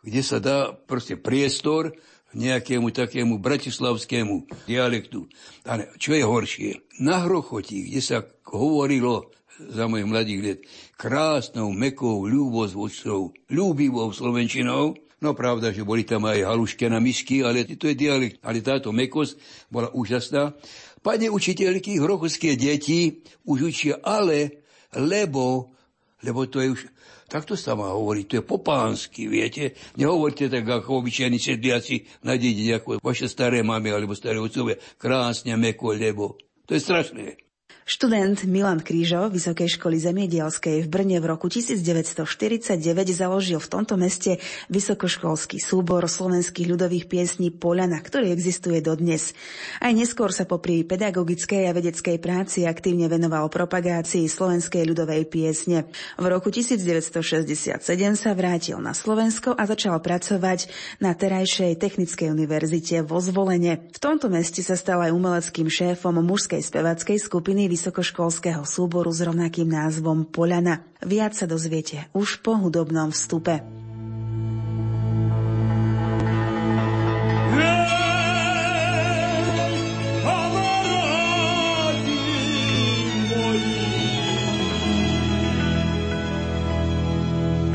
kde 0.00 0.22
sa 0.24 0.40
dá 0.40 0.72
proste 0.72 1.20
priestor 1.20 1.92
nejakému 2.32 2.92
takému 2.96 3.40
bratislavskému 3.40 4.64
dialektu. 4.64 5.28
Ale 5.68 5.92
čo 6.00 6.16
je 6.16 6.24
horšie? 6.24 6.70
Na 7.04 7.24
Hrochoti, 7.24 7.92
kde 7.92 8.00
sa 8.00 8.24
hovorilo 8.48 9.32
za 9.58 9.84
mojich 9.88 10.08
mladých 10.08 10.40
let 10.42 10.58
krásnou, 10.96 11.72
mekou, 11.72 12.24
ľúbozvučnou, 12.28 13.32
ľúbivou 13.50 14.12
slovenčinou, 14.12 14.96
No 15.16 15.32
pravda, 15.32 15.72
že 15.72 15.80
boli 15.80 16.04
tam 16.04 16.28
aj 16.28 16.44
haluške 16.44 16.92
na 16.92 17.00
misky, 17.00 17.40
ale 17.40 17.64
to 17.64 17.88
je 17.88 17.96
dialekt. 17.96 18.36
Ale 18.44 18.60
táto 18.60 18.92
mekosť 18.92 19.40
bola 19.72 19.88
úžasná. 19.96 20.52
Pane 21.00 21.32
učiteľky, 21.32 21.96
hrochovské 21.96 22.52
deti 22.52 23.24
už 23.48 23.72
učia 23.72 23.96
ale, 24.04 24.60
lebo, 24.92 25.72
lebo 26.20 26.44
to 26.44 26.60
je 26.60 26.68
už 26.68 26.80
Takto 27.26 27.58
sa 27.58 27.74
má 27.74 27.90
hovoriť, 27.90 28.24
to 28.30 28.36
je 28.38 28.44
po 28.46 28.62
pánsky, 28.62 29.26
viete. 29.26 29.74
Nehovorte 29.98 30.46
tak 30.46 30.62
ako 30.62 31.02
obyčajní 31.02 31.42
sedliaci 31.42 32.22
na 32.22 32.38
dedine, 32.38 32.78
ako 32.78 33.02
vaše 33.02 33.26
staré 33.26 33.66
mamy 33.66 33.90
alebo 33.90 34.14
staré 34.14 34.38
otcovia. 34.38 34.78
Krásne, 34.94 35.58
meko, 35.58 35.90
lebo. 35.90 36.38
To 36.70 36.78
je 36.78 36.80
strašné. 36.86 37.45
Študent 37.86 38.50
Milan 38.50 38.82
Krížo 38.82 39.30
Vysokej 39.30 39.78
školy 39.78 40.02
zemiedielskej 40.02 40.82
v 40.82 40.88
Brne 40.90 41.22
v 41.22 41.30
roku 41.30 41.46
1949 41.46 42.82
založil 43.14 43.62
v 43.62 43.68
tomto 43.70 43.94
meste 43.94 44.42
vysokoškolský 44.74 45.62
súbor 45.62 46.02
slovenských 46.02 46.66
ľudových 46.66 47.06
piesní 47.06 47.54
Poľana, 47.54 48.02
ktorý 48.02 48.34
existuje 48.34 48.82
dodnes. 48.82 49.38
Aj 49.78 49.94
neskôr 49.94 50.34
sa 50.34 50.42
popri 50.42 50.82
pedagogickej 50.82 51.70
a 51.70 51.76
vedeckej 51.78 52.18
práci 52.18 52.66
aktívne 52.66 53.06
venoval 53.06 53.46
propagácii 53.54 54.26
slovenskej 54.26 54.82
ľudovej 54.82 55.22
piesne. 55.30 55.86
V 56.18 56.26
roku 56.26 56.50
1967 56.50 57.86
sa 58.18 58.30
vrátil 58.34 58.82
na 58.82 58.98
Slovensko 58.98 59.54
a 59.54 59.62
začal 59.62 60.02
pracovať 60.02 60.74
na 60.98 61.14
terajšej 61.14 61.78
Technickej 61.78 62.34
univerzite 62.34 63.06
vo 63.06 63.22
Zvolene. 63.22 63.86
V 63.94 63.98
tomto 64.02 64.26
meste 64.26 64.66
sa 64.66 64.74
stal 64.74 65.06
aj 65.06 65.14
umeleckým 65.14 65.70
šéfom 65.70 66.18
mužskej 66.18 66.66
spevackej 66.66 67.22
skupiny 67.22 67.75
vysokoškolského 67.76 68.64
súboru 68.64 69.12
s 69.12 69.20
rovnakým 69.20 69.68
názvom 69.68 70.24
Poľana. 70.24 70.80
Viac 71.04 71.36
sa 71.36 71.44
dozviete 71.44 72.08
už 72.16 72.40
po 72.40 72.56
hudobnom 72.56 73.12
vstupe. 73.12 73.60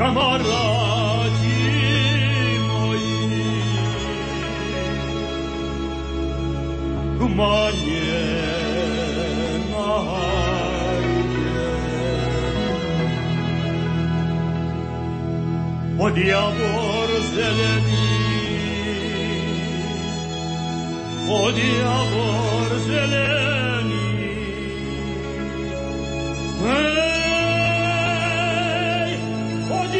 Kamarádi 0.02 1.62
moji, 7.32 7.81
pod 16.02 16.16
javor 16.18 17.08
zeleni, 17.34 18.10
pod 21.26 21.54
javor 21.58 22.70
zeleni. 22.86 24.06
Hej, 26.62 27.90
pod 29.68 29.92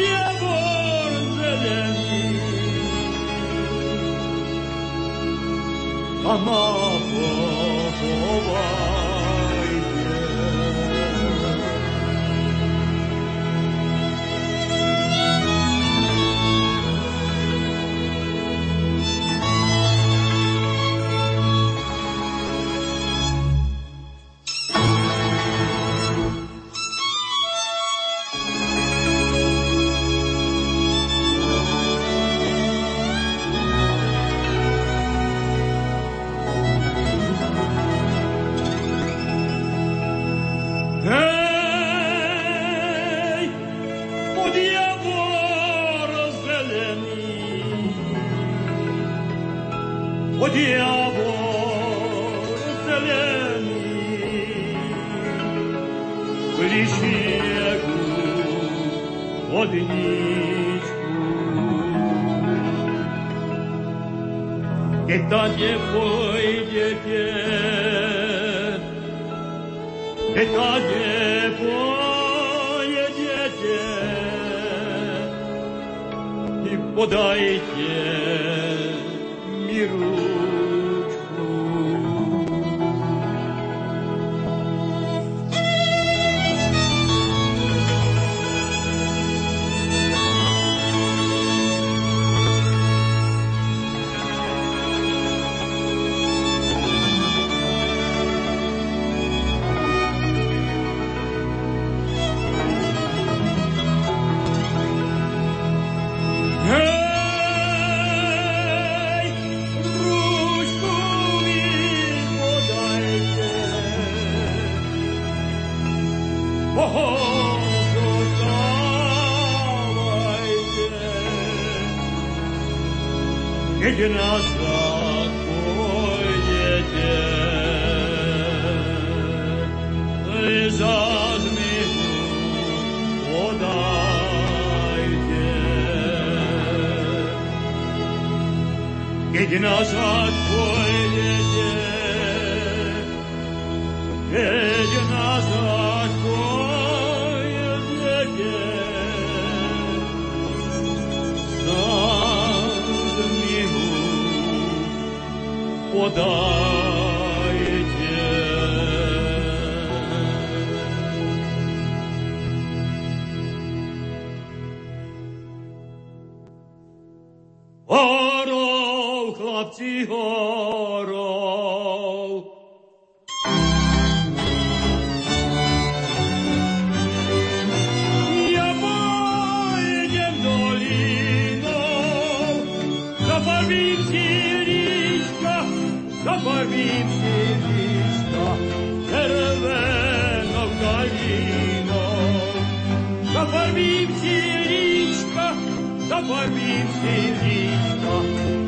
zabarvím 196.13 196.87
si 197.01 197.15
líčka, 197.41 198.15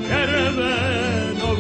červenou 0.08 1.54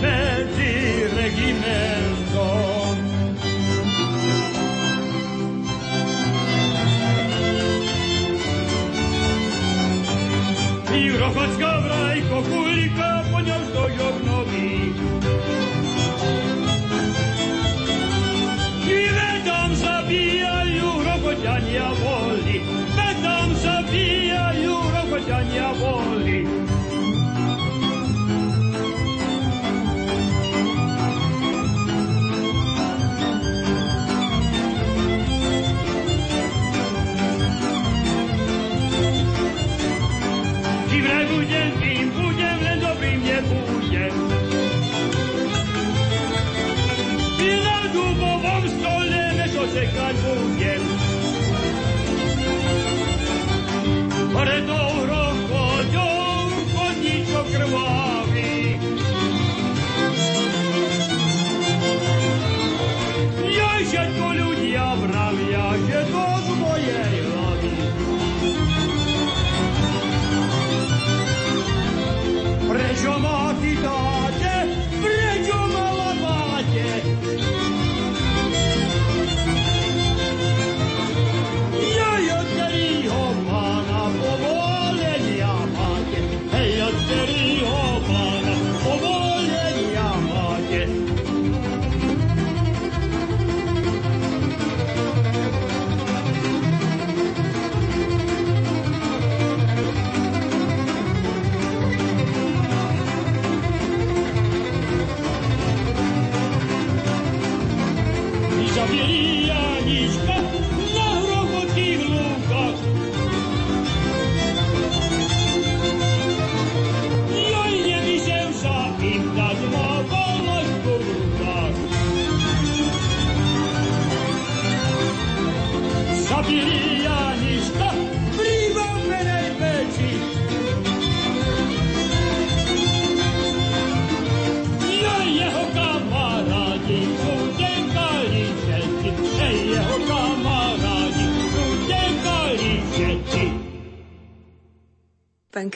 poznali 0.00 0.29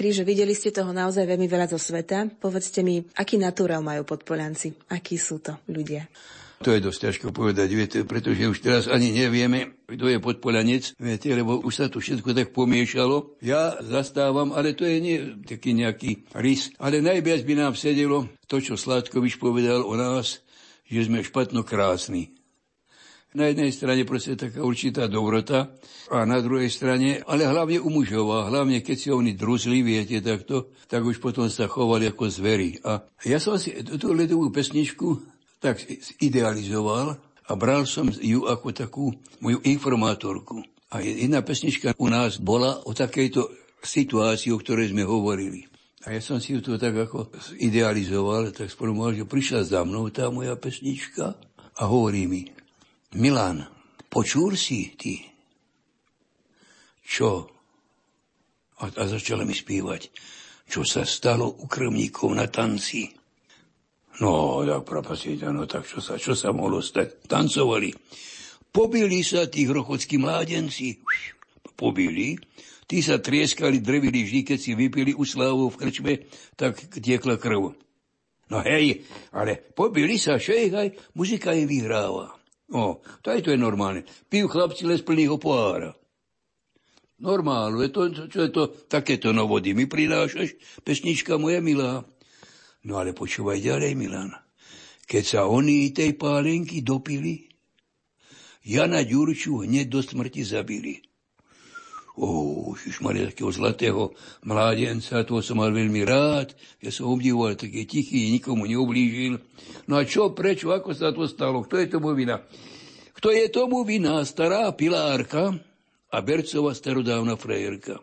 Kríže, 0.05 0.21
videli 0.21 0.53
ste 0.53 0.69
toho 0.69 0.93
naozaj 0.93 1.25
veľmi 1.25 1.49
veľa 1.49 1.65
zo 1.73 1.81
sveta. 1.81 2.29
Povedzte 2.37 2.85
mi, 2.85 3.01
aký 3.17 3.41
naturál 3.41 3.81
majú 3.81 4.05
podpolianci? 4.05 4.93
Akí 4.93 5.17
sú 5.17 5.41
to 5.41 5.57
ľudia? 5.65 6.05
To 6.61 6.77
je 6.77 6.85
dosť 6.85 7.09
ťažko 7.09 7.33
povedať, 7.33 7.69
viete, 7.73 7.99
pretože 8.05 8.45
už 8.45 8.61
teraz 8.61 8.85
ani 8.85 9.17
nevieme, 9.17 9.81
kto 9.89 10.05
je 10.13 10.21
podpolanec, 10.21 10.93
viete, 11.01 11.33
lebo 11.33 11.57
už 11.57 11.73
sa 11.73 11.87
to 11.89 12.05
všetko 12.05 12.37
tak 12.37 12.53
pomiešalo. 12.53 13.41
Ja 13.41 13.81
zastávam, 13.81 14.53
ale 14.53 14.77
to 14.77 14.85
je 14.85 15.01
nie 15.01 15.41
taký 15.41 15.73
nejaký 15.73 16.29
rys, 16.37 16.77
ale 16.77 17.01
najviac 17.01 17.41
by 17.41 17.65
nám 17.65 17.73
sedelo 17.73 18.29
to, 18.45 18.61
čo 18.61 18.77
Sládkovič 18.77 19.41
povedal 19.41 19.89
o 19.89 19.97
nás, 19.97 20.45
že 20.85 21.09
sme 21.09 21.25
špatno 21.25 21.65
krásni. 21.65 22.44
Na 23.35 23.51
jednej 23.51 23.75
strane 23.75 24.07
proste 24.07 24.39
taká 24.39 24.63
určitá 24.63 25.11
dobrota 25.11 25.75
a 26.07 26.23
na 26.23 26.39
druhej 26.39 26.71
strane, 26.71 27.19
ale 27.27 27.43
hlavne 27.51 27.83
u 27.83 27.91
mužov 27.91 28.31
a 28.31 28.47
hlavne 28.47 28.79
keď 28.79 28.95
si 28.95 29.11
oni 29.11 29.35
druzli, 29.35 29.83
viete 29.83 30.23
takto, 30.23 30.71
tak 30.87 31.03
už 31.03 31.19
potom 31.19 31.51
sa 31.51 31.67
chovali 31.67 32.15
ako 32.15 32.31
zveri. 32.31 32.79
A 32.87 33.03
ja 33.27 33.43
som 33.43 33.59
si 33.59 33.75
tú 33.99 34.15
ledovú 34.15 34.55
pesničku 34.55 35.35
tak 35.59 35.83
idealizoval 36.23 37.19
a 37.19 37.53
bral 37.59 37.91
som 37.91 38.07
ju 38.07 38.47
ako 38.47 38.69
takú 38.71 39.11
moju 39.43 39.59
informátorku. 39.67 40.63
A 40.95 41.03
jedna 41.03 41.43
pesnička 41.43 41.91
u 41.99 42.07
nás 42.07 42.39
bola 42.39 42.87
o 42.87 42.95
takejto 42.95 43.51
situácii, 43.83 44.55
o 44.55 44.63
ktorej 44.63 44.95
sme 44.95 45.03
hovorili. 45.03 45.67
A 46.07 46.15
ja 46.15 46.23
som 46.23 46.39
si 46.39 46.55
ju 46.55 46.63
to 46.63 46.79
tak 46.79 46.95
ako 46.95 47.35
idealizoval, 47.59 48.55
tak 48.55 48.71
spolu 48.71 48.95
že 49.11 49.27
prišla 49.27 49.67
za 49.67 49.83
mnou 49.83 50.07
tá 50.15 50.31
moja 50.31 50.55
pesnička 50.55 51.35
a 51.75 51.83
hovorí 51.91 52.31
mi, 52.31 52.54
Milan, 53.15 53.63
počul 54.11 54.59
si 54.59 54.91
ty? 54.99 55.23
Čo? 56.99 57.47
A, 58.83 58.91
a 58.91 59.03
začala 59.07 59.47
mi 59.47 59.55
spívať, 59.55 60.11
čo 60.67 60.83
sa 60.83 61.07
stalo 61.07 61.47
u 61.47 61.71
krvníkov 61.71 62.35
na 62.35 62.51
tanci. 62.51 63.07
No, 64.19 64.63
tak 64.67 64.83
propasíte, 64.83 65.47
no 65.55 65.63
tak 65.71 65.87
čo 65.87 66.03
sa, 66.03 66.19
čo 66.19 66.35
sa 66.35 66.51
mohlo 66.51 66.83
stať? 66.83 67.31
Tancovali. 67.31 67.95
Pobili 68.75 69.23
sa 69.23 69.47
tí 69.47 69.71
hrochodskí 69.71 70.19
mládenci. 70.19 70.99
Pobili. 71.79 72.35
Tí 72.91 72.99
sa 72.99 73.23
trieskali, 73.23 73.79
drevili 73.79 74.27
vždy, 74.27 74.41
keď 74.43 74.59
si 74.59 74.75
vypili 74.75 75.15
u 75.15 75.23
slávu 75.23 75.71
v 75.71 75.79
krčme, 75.79 76.15
tak 76.59 76.83
tiekla 76.99 77.39
krv. 77.39 77.79
No 78.51 78.59
hej, 78.67 79.07
ale 79.31 79.57
pobili 79.57 80.19
sa, 80.19 80.35
šejhaj, 80.35 81.15
muzika 81.15 81.55
im 81.55 81.71
vyhráva. 81.71 82.44
O, 82.73 83.05
to 83.21 83.27
aj 83.29 83.45
to 83.45 83.53
je 83.53 83.61
normálne. 83.61 84.09
Pijú 84.33 84.49
chlapci 84.49 84.89
les 84.89 85.05
plného 85.05 85.37
pohára. 85.37 85.93
Normálne, 87.21 87.89
to, 87.93 88.11
čo 88.11 88.41
je 88.49 88.51
to, 88.51 88.73
takéto 88.91 89.31
novody 89.31 89.77
mi 89.77 89.85
prinášaš, 89.85 90.57
pesnička 90.83 91.37
moja 91.37 91.61
milá. 91.61 92.03
No 92.85 93.01
ale 93.01 93.17
počúvaj 93.17 93.61
ďalej, 93.65 93.97
Milan. 93.97 94.33
Keď 95.05 95.25
sa 95.25 95.41
oni 95.49 95.93
tej 95.93 96.17
pálenky 96.17 96.81
dopili, 96.81 97.49
Jana 98.65 99.05
Ďurču 99.05 99.69
hneď 99.69 99.93
do 99.93 100.01
smrti 100.01 100.41
zabili. 100.41 101.05
Už 102.15 103.03
mali 103.03 103.27
takého 103.27 103.51
zlatého 103.51 104.15
mládenca, 104.47 105.27
toho 105.27 105.43
som 105.43 105.59
mal 105.59 105.75
veľmi 105.75 106.07
rád, 106.07 106.55
ja 106.79 106.95
som 106.95 107.11
obdivoval, 107.11 107.59
taký 107.59 107.91
tichý, 107.91 108.31
nikomu 108.31 108.71
neublížil. 108.71 109.43
No 109.91 109.99
a 109.99 110.07
čo, 110.07 110.31
prečo, 110.31 110.71
ako 110.71 110.95
sa 110.95 111.11
to 111.11 111.27
stalo, 111.27 111.67
kto 111.67 111.75
je 111.83 111.87
tomu 111.91 112.15
vina? 112.15 112.39
Kto 113.19 113.35
je 113.35 113.51
tomu 113.51 113.83
vina? 113.83 114.23
Stará 114.23 114.71
pilárka 114.71 115.59
a 116.15 116.17
Bercová 116.23 116.71
starodávna 116.71 117.35
frajerka. 117.35 117.99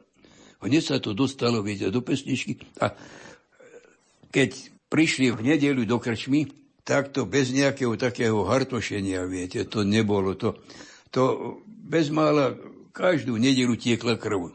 Hneď 0.59 0.84
sa 0.84 0.97
to 0.99 1.16
dostalo, 1.16 1.64
viete, 1.64 1.88
do 1.88 2.03
pesničky. 2.03 2.59
A 2.84 2.91
keď 4.28 4.76
prišli 4.91 5.32
v 5.32 5.55
nedelu 5.55 5.88
do 5.88 5.97
krčmy, 6.03 6.51
tak 6.84 7.16
to 7.16 7.24
bez 7.24 7.55
nejakého 7.55 7.95
takého 7.95 8.43
hartošenia, 8.43 9.24
viete, 9.24 9.64
to 9.72 9.88
nebolo. 9.88 10.36
To, 10.36 10.59
to 11.14 11.24
bez 11.66 12.12
každú 12.91 13.39
nedelu 13.39 13.75
tiekla 13.79 14.19
krv. 14.19 14.51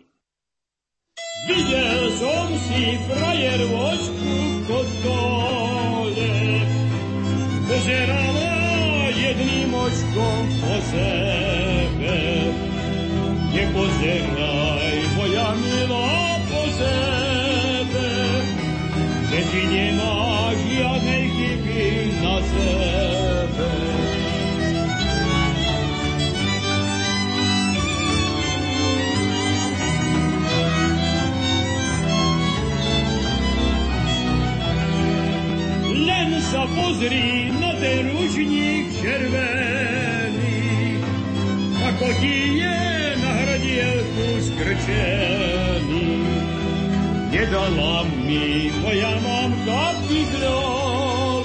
Pozri 36.97 37.53
na 37.61 37.77
ten 37.77 38.09
ručník 38.09 38.89
červený, 39.05 40.97
ako 41.93 42.09
ti 42.25 42.57
je 42.57 42.81
na 43.21 43.37
hrdielku 43.37 44.41
skrčený. 44.41 46.09
Nedala 47.37 48.01
mi 48.25 48.73
moja 48.81 49.13
mamka 49.21 49.93
vydrovať, 50.09 51.45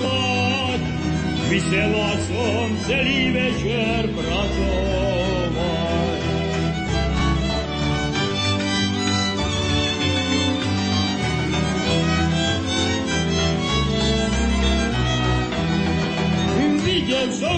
vysela 1.51 2.15
som 2.31 2.71
celý 2.87 3.35
večer 3.35 3.60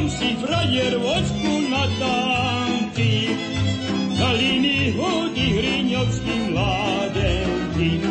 Som 0.03 0.11
si 0.19 0.35
frajer 0.35 0.99
vočku 0.99 1.53
na 1.71 1.87
tanky, 1.95 3.39
na 4.19 4.35
linii 4.35 4.99
hodí 4.99 5.47
hriňovský 5.55 6.51
mládenky. 6.51 8.03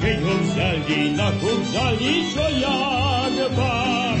Keď 0.00 0.16
ho 0.24 0.34
vzali 0.40 1.00
na 1.12 1.28
kup, 1.36 1.60
vzali 1.68 2.12
čo 2.32 2.44
jak 2.56 3.36
pán, 3.52 4.18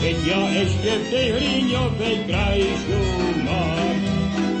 keď 0.00 0.16
ja 0.24 0.42
ešte 0.64 0.90
v 0.96 1.04
tej 1.12 1.26
hriňovej 1.28 2.16
krajšu 2.24 3.00
mám. 3.44 3.96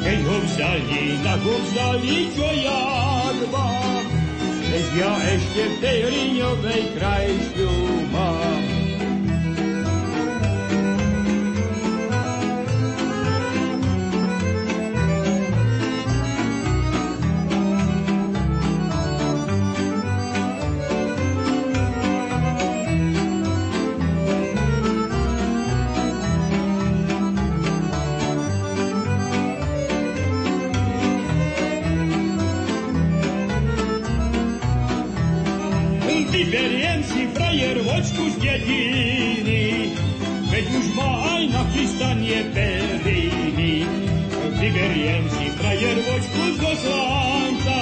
Keď 0.04 0.18
ho 0.20 0.36
vzali 0.36 1.02
na 1.24 1.34
kup, 1.40 1.62
vzali 1.64 2.16
čo 2.36 2.48
jak 2.60 3.38
pán, 3.48 4.04
keď 4.68 4.84
ja 5.00 5.12
ešte 5.32 5.62
v 5.64 5.76
tej 5.80 5.98
hriňovej 6.12 6.82
krajšu 6.92 7.79
aj 41.10 41.42
na 41.50 41.62
chystanie 41.74 42.40
periny. 42.54 43.84
Vyberiem 44.60 45.24
si 45.32 45.46
frajer 45.56 45.98
vočku 46.04 46.42
z 46.52 46.56
Goslánca, 46.60 47.78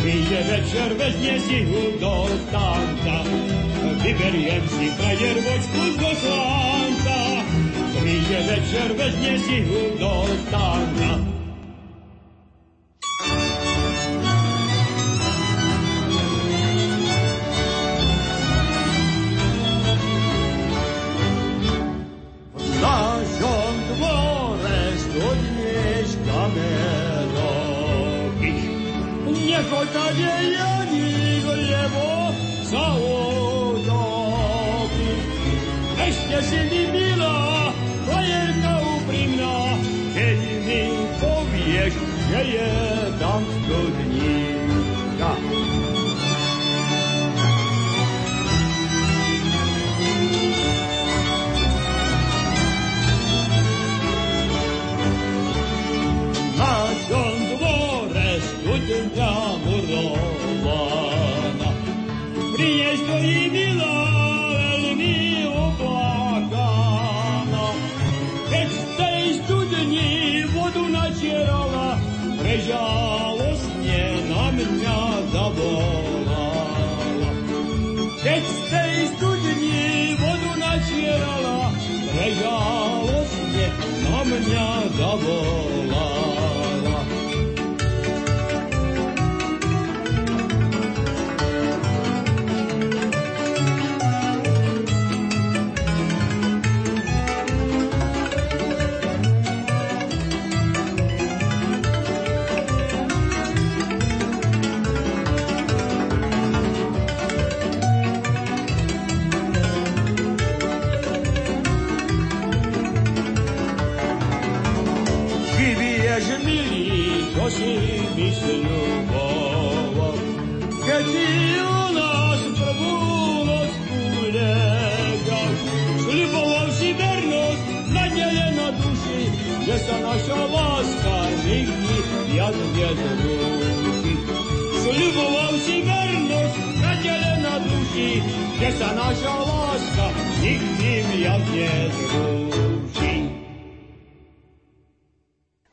príde 0.00 0.40
večer, 0.48 0.90
vezne 0.96 1.34
si 1.44 1.58
ho 1.68 1.82
do 2.00 2.16
tanca. 2.48 3.16
Vyberiem 4.00 4.64
si 4.68 4.86
frajer 4.96 5.36
vočku 5.44 5.82
z 5.92 5.96
Goslánca, 6.00 7.18
príde 8.00 8.38
večer, 8.48 8.88
vezne 8.96 9.34
si 9.44 9.56
ho 9.68 9.80
do 10.00 10.14
tanca. 10.48 11.39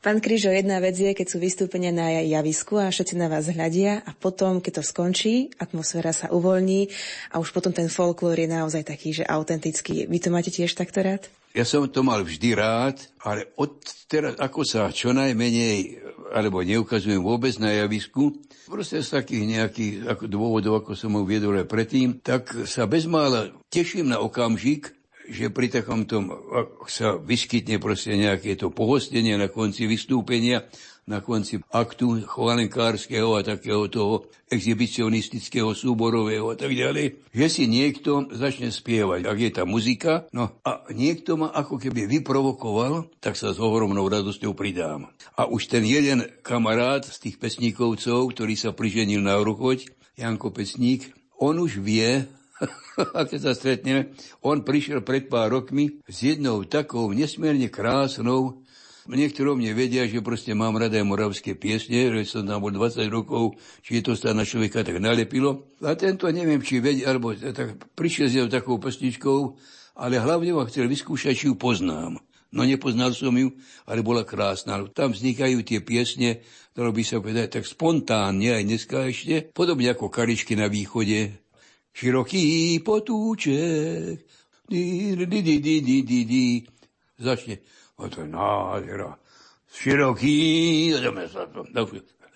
Pán 0.08 0.24
Krížo, 0.24 0.48
jedna 0.48 0.80
vec 0.80 0.96
je, 0.96 1.12
keď 1.12 1.26
sú 1.28 1.36
vystúpenia 1.36 1.92
na 1.92 2.08
javisku 2.24 2.80
a 2.80 2.88
všetci 2.88 3.20
na 3.20 3.28
vás 3.28 3.44
hľadia 3.44 4.00
a 4.08 4.16
potom, 4.16 4.56
keď 4.56 4.80
to 4.80 4.82
skončí, 4.88 5.52
atmosféra 5.60 6.16
sa 6.16 6.32
uvoľní 6.32 6.88
a 7.28 7.36
už 7.36 7.52
potom 7.52 7.76
ten 7.76 7.92
folklór 7.92 8.40
je 8.40 8.48
naozaj 8.48 8.88
taký, 8.88 9.12
že 9.12 9.28
autentický. 9.28 10.08
Vy 10.08 10.16
to 10.24 10.32
máte 10.32 10.48
tiež 10.48 10.72
takto 10.72 11.04
rád? 11.04 11.28
Ja 11.52 11.68
som 11.68 11.84
to 11.92 12.00
mal 12.00 12.24
vždy 12.24 12.56
rád, 12.56 13.04
ale 13.20 13.52
od 13.60 13.84
teraz, 14.08 14.32
ako 14.40 14.64
sa 14.64 14.88
čo 14.88 15.12
najmenej, 15.12 16.00
alebo 16.32 16.64
neukazujem 16.64 17.20
vôbec 17.20 17.52
na 17.60 17.76
javisku, 17.76 18.32
proste 18.64 19.04
z 19.04 19.12
takých 19.12 19.44
nejakých 19.44 20.24
dôvodov, 20.24 20.88
ako 20.88 20.96
som 20.96 21.20
ho 21.20 21.28
viedol 21.28 21.60
aj 21.60 21.68
predtým, 21.68 22.24
tak 22.24 22.48
sa 22.64 22.88
bezmála 22.88 23.52
teším 23.68 24.08
na 24.08 24.24
okamžik, 24.24 24.88
že 25.28 25.52
pri 25.52 25.68
takomto 25.68 26.24
sa 26.88 27.20
vyskytne 27.20 27.76
proste 27.76 28.16
nejaké 28.16 28.56
to 28.56 28.72
pohostenie 28.72 29.36
na 29.36 29.52
konci 29.52 29.84
vystúpenia, 29.84 30.64
na 31.08 31.24
konci 31.24 31.56
aktu 31.72 32.28
chvalenkárskeho 32.28 33.32
a 33.32 33.40
takého 33.40 33.88
toho 33.88 34.28
exhibicionistického, 34.52 35.72
súborového 35.72 36.52
a 36.52 36.56
tak 36.56 36.76
ďalej, 36.76 37.24
že 37.32 37.46
si 37.48 37.64
niekto 37.64 38.28
začne 38.28 38.68
spievať. 38.68 39.24
Ak 39.24 39.38
je 39.40 39.50
tá 39.52 39.64
muzika, 39.64 40.28
no 40.36 40.60
a 40.64 40.84
niekto 40.92 41.40
ma 41.40 41.48
ako 41.48 41.80
keby 41.80 42.04
vyprovokoval, 42.20 43.08
tak 43.24 43.40
sa 43.40 43.56
s 43.56 43.58
ohromnou 43.60 44.04
radosťou 44.04 44.52
pridám. 44.52 45.08
A 45.32 45.48
už 45.48 45.72
ten 45.72 45.84
jeden 45.84 46.28
kamarát 46.44 47.04
z 47.08 47.16
tých 47.28 47.36
pesníkovcov, 47.40 48.28
ktorý 48.36 48.54
sa 48.56 48.76
priženil 48.76 49.24
na 49.24 49.40
Ruchoď, 49.40 49.88
Janko 50.20 50.52
Pesník, 50.52 51.08
on 51.40 51.56
už 51.56 51.80
vie, 51.80 52.26
a 53.16 53.20
keď 53.24 53.40
sa 53.40 53.52
stretneme, 53.54 54.14
on 54.42 54.66
prišiel 54.66 55.06
pred 55.06 55.30
pár 55.30 55.54
rokmi 55.54 56.02
s 56.10 56.26
jednou 56.26 56.66
takou 56.66 57.10
nesmierne 57.14 57.70
krásnou 57.70 58.66
Niektorí 59.08 59.56
mne 59.56 59.72
vedia, 59.72 60.04
že 60.04 60.20
proste 60.20 60.52
mám 60.52 60.76
rada 60.76 61.00
aj 61.00 61.08
moravské 61.08 61.56
piesne, 61.56 62.12
že 62.12 62.28
som 62.28 62.44
tam 62.44 62.60
bol 62.60 62.68
20 62.68 63.08
rokov, 63.08 63.56
či 63.80 64.04
to 64.04 64.12
sa 64.12 64.36
na 64.36 64.44
človeka 64.44 64.84
tak 64.84 65.00
nalepilo. 65.00 65.64
A 65.80 65.96
tento 65.96 66.28
neviem, 66.28 66.60
či 66.60 66.84
vedie, 66.84 67.08
alebo 67.08 67.32
tak 67.32 67.80
prišiel 67.96 68.26
s 68.28 68.34
jednou 68.36 68.52
takou 68.52 68.76
pesničkou, 68.76 69.56
ale 69.96 70.20
hlavne 70.20 70.52
ma 70.52 70.68
chcel 70.68 70.92
vyskúšať, 70.92 71.32
či 71.32 71.48
ju 71.48 71.56
poznám. 71.56 72.20
No 72.52 72.68
nepoznal 72.68 73.16
som 73.16 73.32
ju, 73.32 73.56
ale 73.88 74.04
bola 74.04 74.28
krásna. 74.28 74.76
Tam 74.92 75.16
vznikajú 75.16 75.64
tie 75.64 75.80
piesne, 75.80 76.44
ktoré 76.76 76.92
by 76.92 77.02
sa 77.04 77.16
povedať 77.24 77.48
tak 77.60 77.64
spontánne 77.64 78.60
aj 78.60 78.62
dneska 78.68 79.08
ešte, 79.08 79.48
podobne 79.56 79.88
ako 79.88 80.12
Karičky 80.12 80.52
na 80.52 80.68
východe, 80.68 81.32
široký 81.98 82.78
potúček, 82.86 84.22
di, 84.70 85.18
di, 85.18 85.26
di, 85.26 85.56
di, 85.58 85.76
di, 85.82 85.96
di, 86.06 86.20
di. 86.22 86.46
Začne, 87.18 87.58
a 87.98 88.06
to 88.06 88.22
je 88.22 88.28
nádhera, 88.30 89.18
široký, 89.74 90.38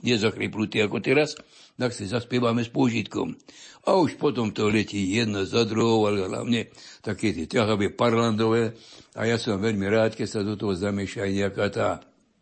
nezachryplutý 0.02 0.82
ako 0.82 0.98
teraz, 0.98 1.38
tak 1.78 1.94
si 1.94 2.10
zaspievame 2.10 2.66
s 2.66 2.74
použitkom. 2.74 3.38
A 3.86 3.94
už 3.98 4.18
potom 4.18 4.50
to 4.50 4.66
letí 4.66 5.14
jedna 5.14 5.46
za 5.46 5.62
druhou, 5.62 6.10
ale 6.10 6.26
hlavne 6.26 6.70
také 7.02 7.30
tie 7.30 7.46
ťahavé 7.46 7.94
parlandové. 7.94 8.74
A 9.14 9.26
ja 9.30 9.38
som 9.38 9.62
veľmi 9.62 9.86
rád, 9.86 10.18
keď 10.18 10.26
sa 10.26 10.40
do 10.42 10.58
toho 10.58 10.74
zamieša 10.74 11.26
aj 11.26 11.32
nejaká 11.34 11.66
tá 11.70 11.88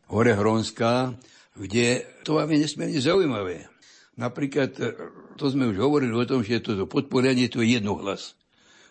horehronská, 0.08 1.16
kde 1.56 2.04
to 2.24 2.40
vám 2.40 2.48
je 2.52 2.58
nesmierne 2.64 3.00
zaujímavé. 3.00 3.68
Napríklad, 4.20 4.76
to 5.40 5.48
sme 5.48 5.72
už 5.72 5.80
hovorili 5.80 6.12
o 6.12 6.28
tom, 6.28 6.44
že 6.44 6.60
toto 6.60 6.84
podporenie 6.84 7.48
to 7.48 7.64
je 7.64 7.80
jednohlas. 7.80 8.36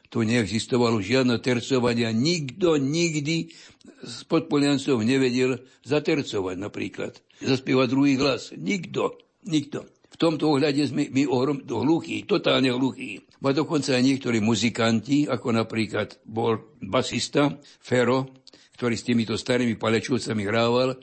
Tu 0.09 0.25
neexistovalo 0.25 0.97
žiadne 0.97 1.37
tercovanie. 1.37 2.09
Nikto 2.09 2.81
nikdy 2.81 3.53
z 4.01 4.17
podpoliancov 4.25 5.05
nevedel 5.05 5.61
zatercovať 5.85 6.55
napríklad. 6.57 7.13
Zaspievať 7.45 7.87
druhý 7.93 8.17
hlas. 8.17 8.49
Nikto. 8.57 9.21
Nikto. 9.45 9.85
V 10.09 10.15
tomto 10.17 10.49
ohľade 10.49 10.81
sme 10.89 11.13
my 11.13 11.29
ohrom, 11.29 11.61
hluchí, 11.61 12.25
totálne 12.25 12.73
hluchí. 12.73 13.21
A 13.45 13.53
dokonca 13.53 13.93
aj 13.93 14.01
niektorí 14.01 14.41
muzikanti, 14.41 15.29
ako 15.29 15.53
napríklad 15.53 16.17
bol 16.25 16.75
basista 16.81 17.61
Fero, 17.77 18.33
ktorý 18.81 18.97
s 18.97 19.05
týmito 19.05 19.37
starými 19.37 19.77
palečovcami 19.77 20.43
hrával, 20.49 20.97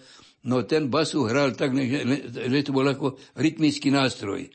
No 0.47 0.63
ten 0.63 0.87
basu 0.87 1.27
hral 1.27 1.59
tak, 1.59 1.75
že 1.75 2.63
to 2.63 2.71
bol 2.71 2.87
ako 2.87 3.19
rytmický 3.35 3.91
nástroj. 3.91 4.47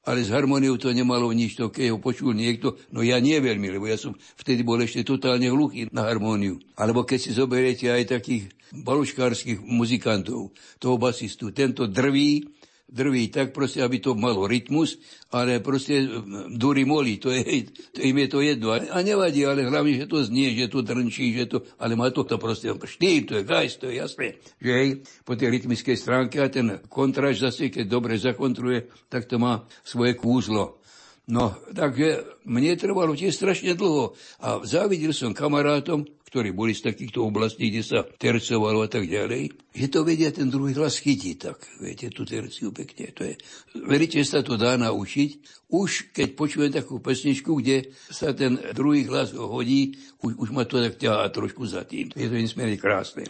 Ale 0.00 0.24
s 0.24 0.32
harmoniou 0.32 0.80
to 0.80 0.88
nemalo 0.96 1.28
nič, 1.28 1.60
to 1.60 1.68
keď 1.68 1.92
ho 1.92 1.98
počul 2.00 2.32
niekto, 2.32 2.80
no 2.88 3.04
ja 3.04 3.20
nie 3.20 3.36
veľmi, 3.36 3.68
lebo 3.68 3.84
ja 3.84 4.00
som 4.00 4.16
vtedy 4.40 4.64
bol 4.64 4.80
ešte 4.80 5.04
totálne 5.04 5.52
hluchý 5.52 5.92
na 5.92 6.08
harmóniu. 6.08 6.56
Alebo 6.72 7.04
keď 7.04 7.18
si 7.20 7.30
zoberiete 7.36 7.92
aj 7.92 8.16
takých 8.16 8.48
baluškárskych 8.72 9.60
muzikantov, 9.60 10.56
toho 10.80 10.96
basistu, 10.96 11.52
tento 11.52 11.84
drví, 11.84 12.48
drví 12.90 13.30
tak 13.30 13.54
proste, 13.54 13.80
aby 13.80 14.02
to 14.02 14.18
malo 14.18 14.50
rytmus, 14.50 14.98
ale 15.30 15.62
proste 15.62 16.02
dury 16.50 16.82
moli, 16.82 17.22
to 17.22 17.30
je, 17.30 17.70
to 17.94 18.02
im 18.02 18.18
je 18.18 18.28
to 18.28 18.38
jedno. 18.42 18.74
A 18.74 18.98
nevadí, 19.00 19.46
ale 19.46 19.62
hlavne, 19.62 19.94
že 19.94 20.10
to 20.10 20.26
znie, 20.26 20.52
že 20.58 20.66
to 20.66 20.82
drnčí, 20.82 21.30
že 21.32 21.46
to, 21.46 21.62
ale 21.78 21.94
má 21.94 22.10
to, 22.10 22.26
to 22.26 22.36
proste 22.36 22.66
štýl, 22.74 23.30
to 23.30 23.32
je 23.40 23.44
gajs, 23.46 23.78
to 23.78 23.86
je 23.88 24.02
jasné. 24.02 24.28
Že 24.58 24.70
hej, 24.74 24.88
po 25.22 25.38
tej 25.38 25.48
rytmickej 25.54 25.96
stránke 25.96 26.42
a 26.42 26.50
ten 26.50 26.82
kontráž 26.90 27.40
zase, 27.40 27.70
keď 27.70 27.86
dobre 27.86 28.18
zakontruje, 28.18 28.90
tak 29.06 29.30
to 29.30 29.38
má 29.38 29.62
svoje 29.86 30.18
kúzlo. 30.18 30.82
No, 31.30 31.54
takže 31.70 32.42
mne 32.42 32.74
trvalo 32.74 33.14
tiež 33.14 33.38
strašne 33.38 33.78
dlho 33.78 34.18
a 34.42 34.66
závidel 34.66 35.14
som 35.14 35.30
kamarátom, 35.30 36.02
ktorí 36.30 36.54
boli 36.54 36.72
z 36.78 36.94
takýchto 36.94 37.26
oblastí, 37.26 37.74
kde 37.74 37.82
sa 37.82 38.06
tercovalo 38.06 38.86
a 38.86 38.88
tak 38.88 39.10
ďalej, 39.10 39.50
že 39.74 39.86
to 39.90 40.06
vedia 40.06 40.30
ten 40.30 40.46
druhý 40.46 40.78
hlas 40.78 41.02
chytiť, 41.02 41.36
tak 41.36 41.58
viete, 41.82 42.06
tú 42.14 42.22
terciu 42.22 42.70
pekne. 42.70 43.10
To 43.18 43.22
je, 43.26 43.34
veríte, 43.82 44.22
sa 44.22 44.46
to 44.46 44.54
dá 44.54 44.78
naučiť. 44.78 45.30
Už 45.74 46.14
keď 46.14 46.28
počujem 46.38 46.70
takú 46.70 47.02
pesničku, 47.02 47.58
kde 47.58 47.90
sa 48.14 48.30
ten 48.30 48.56
druhý 48.72 49.10
hlas 49.10 49.34
hodí, 49.34 49.98
už, 50.22 50.38
už 50.38 50.48
ma 50.54 50.62
to 50.62 50.78
tak 50.78 51.02
ťahá 51.02 51.26
trošku 51.34 51.66
za 51.66 51.82
tým. 51.82 52.14
Je 52.14 52.30
to 52.30 52.36
nesmierne 52.38 52.78
krásne. 52.78 53.26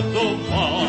Cordova 0.00 0.79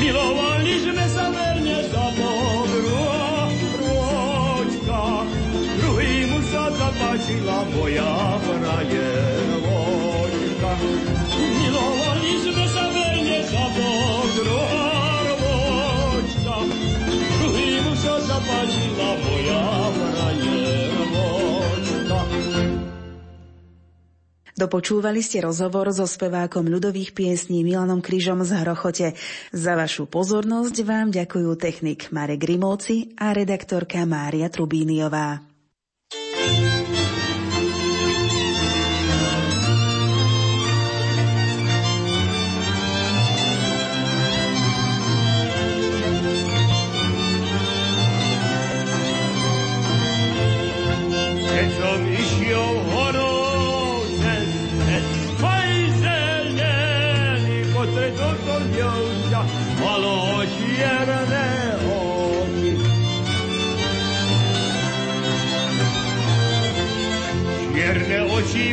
milovaliśmy 0.00 1.08
sa 1.08 1.30
wiernie 1.30 1.76
za 1.92 2.06
dobro 2.18 3.48
roćka, 3.80 5.02
drugimu 5.80 6.38
sad 6.52 6.72
zapłaciła 6.78 7.64
moja 7.76 8.37
Dopočúvali 24.58 25.22
ste 25.22 25.38
rozhovor 25.38 25.94
so 25.94 26.02
spevákom 26.02 26.66
ľudových 26.66 27.14
piesní 27.14 27.62
Milanom 27.62 28.02
Krížom 28.02 28.42
z 28.42 28.58
Hrochote. 28.58 29.14
Za 29.54 29.78
vašu 29.78 30.10
pozornosť 30.10 30.82
vám 30.82 31.14
ďakujú 31.14 31.54
technik 31.54 32.10
Marek 32.10 32.42
Grimovci 32.42 33.14
a 33.14 33.30
redaktorka 33.30 34.02
Mária 34.02 34.50
Trubíniová. 34.50 35.47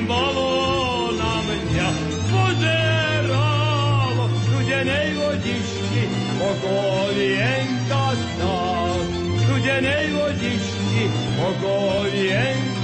Malo 0.06 1.12
na 1.18 1.34
mňa 1.42 1.90
pozeralo 2.30 4.24
v 4.30 4.34
studenej 4.46 5.08
vodičky 5.18 6.02
okolienka 6.38 8.06
stál. 8.14 8.94
V 9.02 9.38
studenej 9.50 10.06
vodičky 10.14 11.02
okolienka 11.42 12.75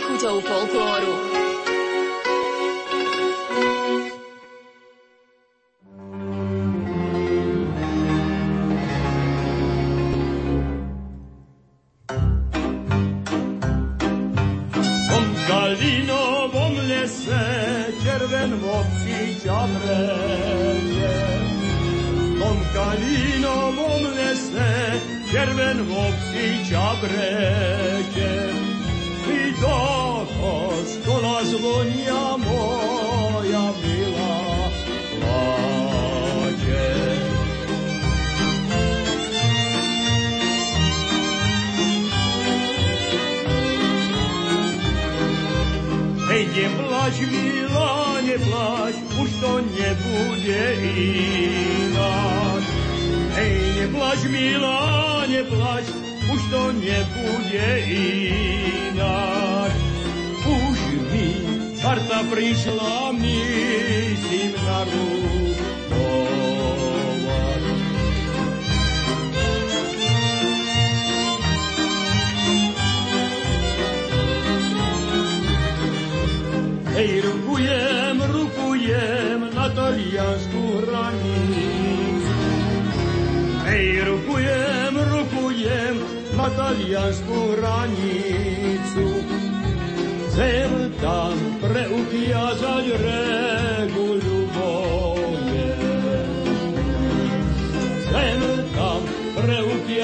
chuťou 0.00 0.40
folklóru. 0.40 1.39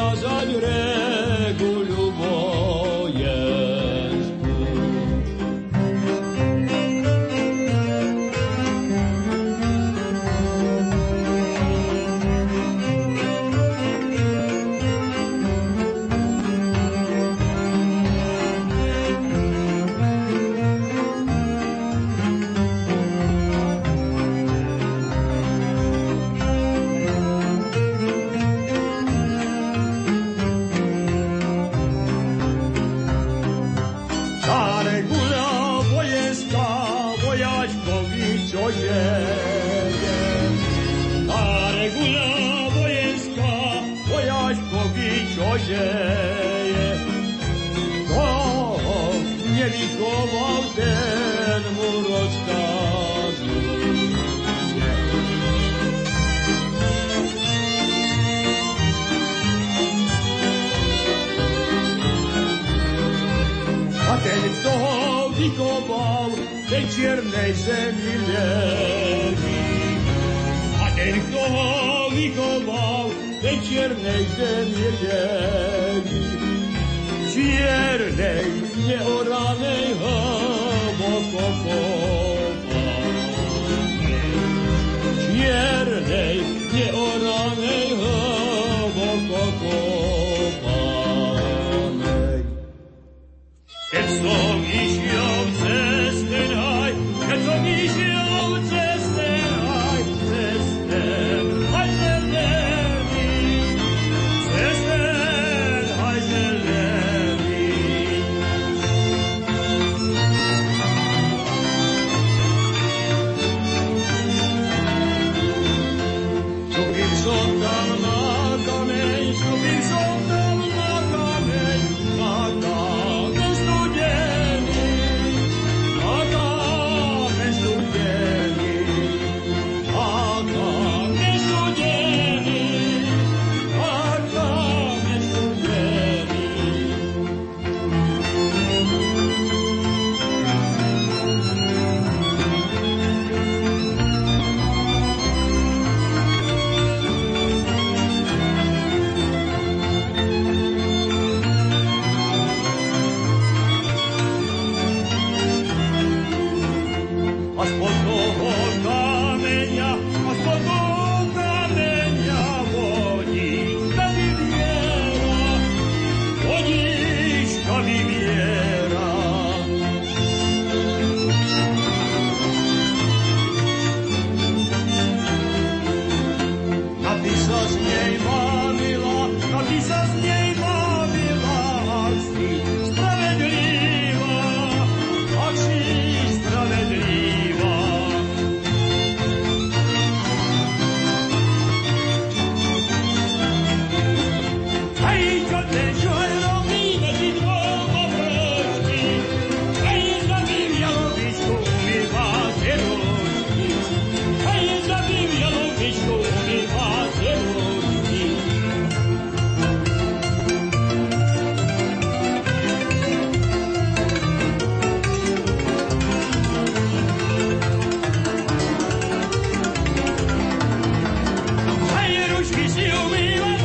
Yazar 0.07 0.47
yüreğim 0.47 0.86